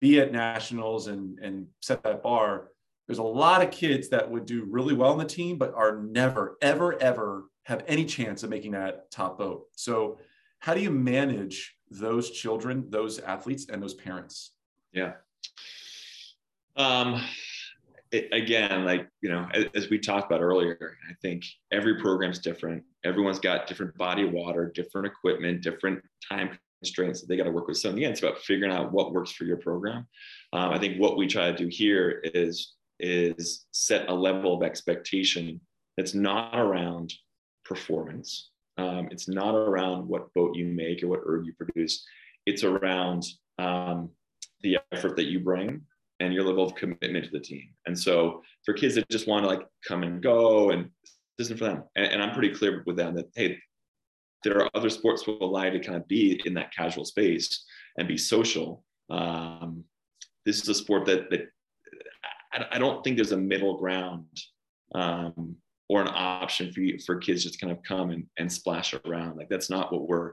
[0.00, 2.68] be at nationals and and set that bar.
[3.06, 5.96] There's a lot of kids that would do really well in the team but are
[6.02, 10.18] never ever ever have any chance of making that top boat so
[10.60, 14.52] how do you manage those children those athletes and those parents?
[14.92, 15.12] Yeah.
[16.76, 17.22] Um
[18.12, 22.38] it, again, like, you know, as, as, we talked about earlier, I think every program's
[22.38, 22.82] different.
[23.04, 27.50] Everyone's got different body of water, different equipment, different time constraints that they got to
[27.50, 27.76] work with.
[27.76, 30.06] So in the end, it's about figuring out what works for your program.
[30.52, 34.64] Um, I think what we try to do here is is set a level of
[34.64, 35.60] expectation
[35.96, 37.12] that's not around
[37.64, 38.50] performance.
[38.76, 42.04] Um, it's not around what boat you make or what erg you produce.
[42.46, 43.24] It's around
[43.58, 44.10] um,
[44.62, 45.82] the effort that you bring
[46.20, 47.68] and your level of commitment to the team.
[47.86, 50.90] And so for kids that just want to like come and go and
[51.36, 51.84] this isn't for them.
[51.96, 53.58] And, and I'm pretty clear with them that, hey,
[54.44, 57.64] there are other sports will allow you to kind of be in that casual space
[57.96, 58.84] and be social.
[59.10, 59.84] Um,
[60.44, 61.48] this is a sport that, that
[62.52, 64.26] I, I don't think there's a middle ground
[64.94, 65.56] um,
[65.88, 69.36] or an option for you, for kids just kind of come and, and splash around.
[69.36, 70.32] Like that's not what we're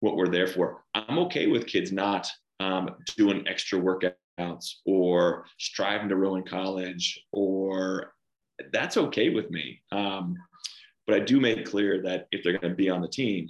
[0.00, 0.84] what we're there for.
[0.94, 2.28] I'm okay with kids not
[2.60, 4.14] um, doing extra workout
[4.86, 8.14] or striving to ruin college or
[8.72, 10.34] that's okay with me um,
[11.06, 13.48] but i do make clear that if they're going to be on the team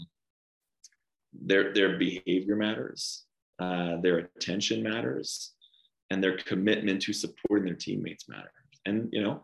[1.32, 3.24] their their behavior matters,
[3.58, 5.52] uh, their attention matters,
[6.10, 8.50] and their commitment to supporting their teammates matters.
[8.86, 9.42] And you know,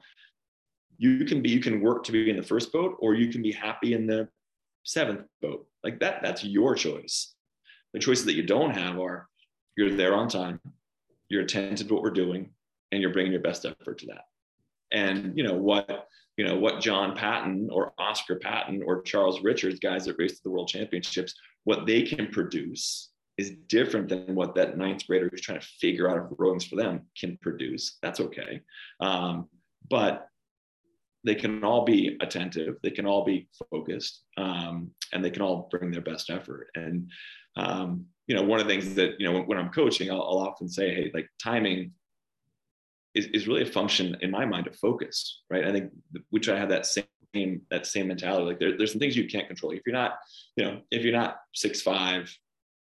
[0.96, 3.42] you can be you can work to be in the first boat, or you can
[3.42, 4.28] be happy in the
[4.84, 5.66] seventh boat.
[5.82, 7.34] Like that, that's your choice.
[7.92, 9.28] The choices that you don't have are
[9.76, 10.60] you're there on time,
[11.28, 12.50] you're attentive to what we're doing,
[12.92, 14.24] and you're bringing your best effort to that.
[14.92, 19.80] And you know what you know what John Patton or Oscar Patton or Charles Richards,
[19.80, 24.54] guys that race to the World Championships, what they can produce is different than what
[24.54, 27.98] that ninth grader who's trying to figure out if rowing's for them can produce.
[28.02, 28.60] That's okay,
[29.00, 29.48] um,
[29.90, 30.28] but
[31.24, 35.68] they can all be attentive, they can all be focused, um, and they can all
[35.70, 36.68] bring their best effort.
[36.74, 37.10] And
[37.56, 40.22] um, you know, one of the things that you know when, when I'm coaching, I'll,
[40.22, 41.92] I'll often say, hey, like timing
[43.14, 45.66] is, is really a function in my mind of focus, right?
[45.66, 45.90] I think
[46.30, 48.44] which I have that same that same mentality.
[48.44, 49.72] Like there, there's some things you can't control.
[49.72, 50.18] If you're not,
[50.56, 52.34] you know, if you're not six five,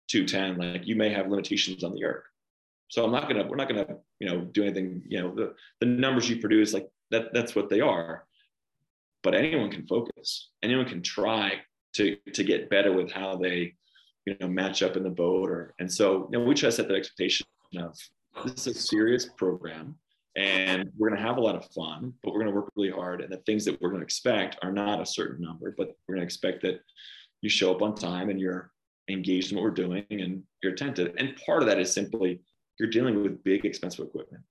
[0.08, 2.22] two ten, like you may have limitations on the erg.
[2.88, 5.02] So I'm not gonna, we're not gonna, you know, do anything.
[5.08, 8.26] You know, the the numbers you produce, like that, that's what they are.
[9.22, 10.50] But anyone can focus.
[10.62, 11.62] Anyone can try
[11.96, 13.74] to to get better with how they,
[14.26, 15.50] you know, match up in the boat.
[15.50, 17.46] Or and so you know, we try to set that expectation
[17.78, 17.96] of
[18.44, 19.96] this is a serious program
[20.36, 22.90] and we're going to have a lot of fun but we're going to work really
[22.90, 25.88] hard and the things that we're going to expect are not a certain number but
[26.06, 26.80] we're going to expect that
[27.44, 28.72] you show up on time and you're
[29.10, 31.14] engaged in what we're doing and you're attentive.
[31.18, 32.40] And part of that is simply
[32.78, 34.42] you're dealing with big expensive equipment.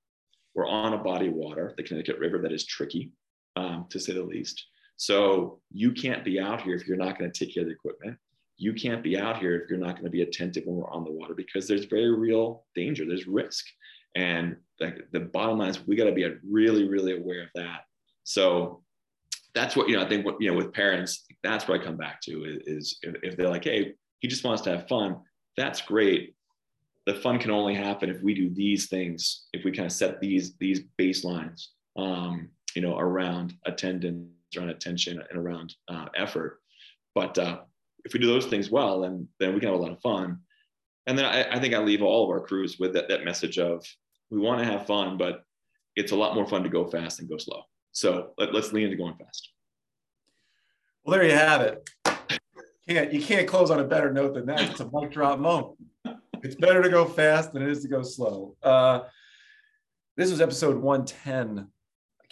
[0.54, 3.12] We're on a body of water the connecticut river that is tricky
[3.56, 4.64] um, to say the least.
[4.98, 7.74] So you can't be out here if you're not going to take care of the
[7.74, 8.18] equipment
[8.58, 11.04] you can't be out here if you're not going to be attentive when we're on
[11.04, 13.66] the water because there's very real danger there's risk
[14.16, 17.82] and the, the bottom line is we got to be really, really aware of that.
[18.24, 18.82] So
[19.56, 21.98] that's what, you know, I think what, you know, with parents, that's what I come
[21.98, 25.18] back to is, is if, they're like, hey, he just wants to have fun,
[25.58, 26.36] that's great.
[27.06, 30.22] The fun can only happen if we do these things, if we kind of set
[30.22, 36.60] these, these baselines, um, you know, around attendance, around attention and around uh, effort.
[37.14, 37.60] But uh,
[38.06, 40.40] if we do those things well, then, then we can have a lot of fun.
[41.08, 43.60] And then I, I think I leave all of our crews with that, that message
[43.60, 43.86] of
[44.30, 45.44] we want to have fun, but
[45.96, 47.64] it's a lot more fun to go fast than go slow.
[47.92, 49.50] So let, us lean into going fast.
[51.04, 51.90] Well, there you have it.
[52.88, 54.62] Can't you can't close on a better note than that.
[54.62, 55.78] It's a mic drop moment.
[56.42, 58.58] It's better to go fast than it is to go slow.
[58.62, 59.02] Uh,
[60.18, 61.68] this was episode 110.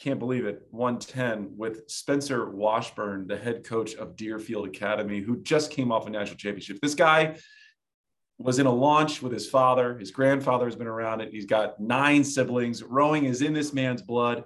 [0.01, 0.63] Can't believe it.
[0.71, 6.09] 110 with Spencer Washburn, the head coach of Deerfield Academy, who just came off a
[6.09, 6.79] national championship.
[6.81, 7.37] This guy
[8.39, 9.99] was in a launch with his father.
[9.99, 11.29] His grandfather has been around it.
[11.31, 12.81] He's got nine siblings.
[12.81, 14.45] Rowing is in this man's blood,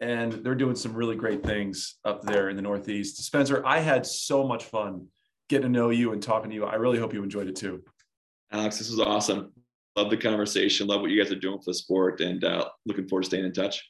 [0.00, 3.22] and they're doing some really great things up there in the Northeast.
[3.22, 5.08] Spencer, I had so much fun
[5.50, 6.64] getting to know you and talking to you.
[6.64, 7.84] I really hope you enjoyed it too.
[8.50, 9.52] Alex, this was awesome.
[9.94, 10.86] Love the conversation.
[10.86, 13.44] Love what you guys are doing for the sport, and uh, looking forward to staying
[13.44, 13.84] in touch.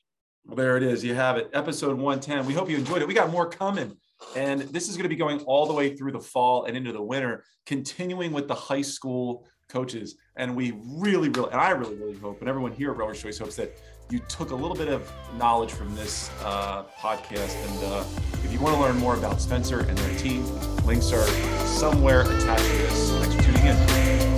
[0.54, 1.04] There it is.
[1.04, 1.50] You have it.
[1.52, 2.46] Episode 110.
[2.46, 3.08] We hope you enjoyed it.
[3.08, 3.96] We got more coming.
[4.34, 6.92] And this is going to be going all the way through the fall and into
[6.92, 10.16] the winter, continuing with the high school coaches.
[10.36, 13.38] And we really, really, and I really, really hope, and everyone here at Rower's Choice
[13.38, 13.76] hopes that
[14.08, 17.56] you took a little bit of knowledge from this uh, podcast.
[17.68, 18.04] And uh,
[18.44, 20.44] if you want to learn more about Spencer and their team,
[20.86, 21.26] links are
[21.66, 24.35] somewhere attached to this.